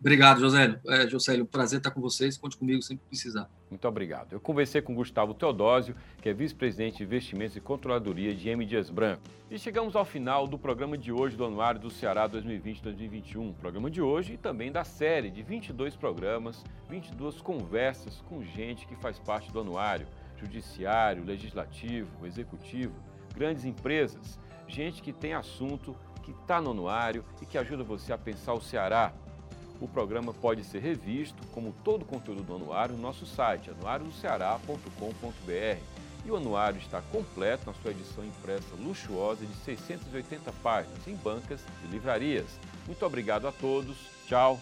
Obrigado, 0.00 0.40
Josélio. 0.40 0.78
É, 0.86 1.08
Josélio, 1.08 1.46
prazer 1.46 1.78
estar 1.78 1.90
com 1.90 2.00
vocês. 2.00 2.36
Conte 2.36 2.56
comigo 2.56 2.82
sempre 2.82 3.02
que 3.04 3.08
precisar. 3.08 3.48
Muito 3.70 3.86
obrigado. 3.86 4.32
Eu 4.32 4.40
conversei 4.40 4.80
com 4.80 4.94
Gustavo 4.94 5.34
Teodósio, 5.34 5.94
que 6.22 6.28
é 6.28 6.32
vice-presidente 6.32 6.98
de 6.98 7.04
investimentos 7.04 7.56
e 7.56 7.60
controladoria 7.60 8.34
de 8.34 8.48
M. 8.48 8.64
Dias 8.64 8.88
Branco. 8.88 9.22
E 9.50 9.58
chegamos 9.58 9.94
ao 9.94 10.04
final 10.04 10.46
do 10.46 10.58
programa 10.58 10.96
de 10.96 11.12
hoje 11.12 11.36
do 11.36 11.44
Anuário 11.44 11.80
do 11.80 11.90
Ceará 11.90 12.28
2020-2021. 12.28 13.54
Programa 13.54 13.90
de 13.90 14.00
hoje 14.00 14.34
e 14.34 14.36
também 14.38 14.72
da 14.72 14.84
série 14.84 15.30
de 15.30 15.42
22 15.42 15.96
programas, 15.96 16.64
22 16.88 17.42
conversas 17.42 18.22
com 18.28 18.42
gente 18.42 18.86
que 18.86 18.96
faz 18.96 19.18
parte 19.18 19.52
do 19.52 19.60
anuário. 19.60 20.06
Judiciário, 20.36 21.24
legislativo, 21.24 22.24
executivo, 22.24 22.94
grandes 23.34 23.64
empresas, 23.64 24.38
gente 24.66 25.02
que 25.02 25.12
tem 25.12 25.34
assunto, 25.34 25.96
que 26.22 26.30
está 26.30 26.60
no 26.60 26.70
anuário 26.70 27.24
e 27.42 27.46
que 27.46 27.58
ajuda 27.58 27.82
você 27.82 28.12
a 28.12 28.18
pensar 28.18 28.54
o 28.54 28.60
Ceará 28.60 29.12
o 29.80 29.88
programa 29.88 30.34
pode 30.34 30.64
ser 30.64 30.80
revisto, 30.80 31.46
como 31.52 31.72
todo 31.84 32.02
o 32.02 32.06
conteúdo 32.06 32.42
do 32.42 32.56
anuário, 32.56 32.96
no 32.96 33.02
nosso 33.02 33.26
site 33.26 33.70
anuariodoceará.com.br. 33.70 35.78
E 36.24 36.30
o 36.30 36.36
anuário 36.36 36.78
está 36.78 37.00
completo 37.00 37.66
na 37.66 37.74
sua 37.74 37.92
edição 37.92 38.24
impressa 38.24 38.74
luxuosa 38.76 39.46
de 39.46 39.54
680 39.54 40.52
páginas 40.62 41.06
em 41.06 41.14
bancas 41.14 41.64
e 41.84 41.86
livrarias. 41.86 42.58
Muito 42.86 43.06
obrigado 43.06 43.46
a 43.46 43.52
todos. 43.52 43.96
Tchau. 44.26 44.58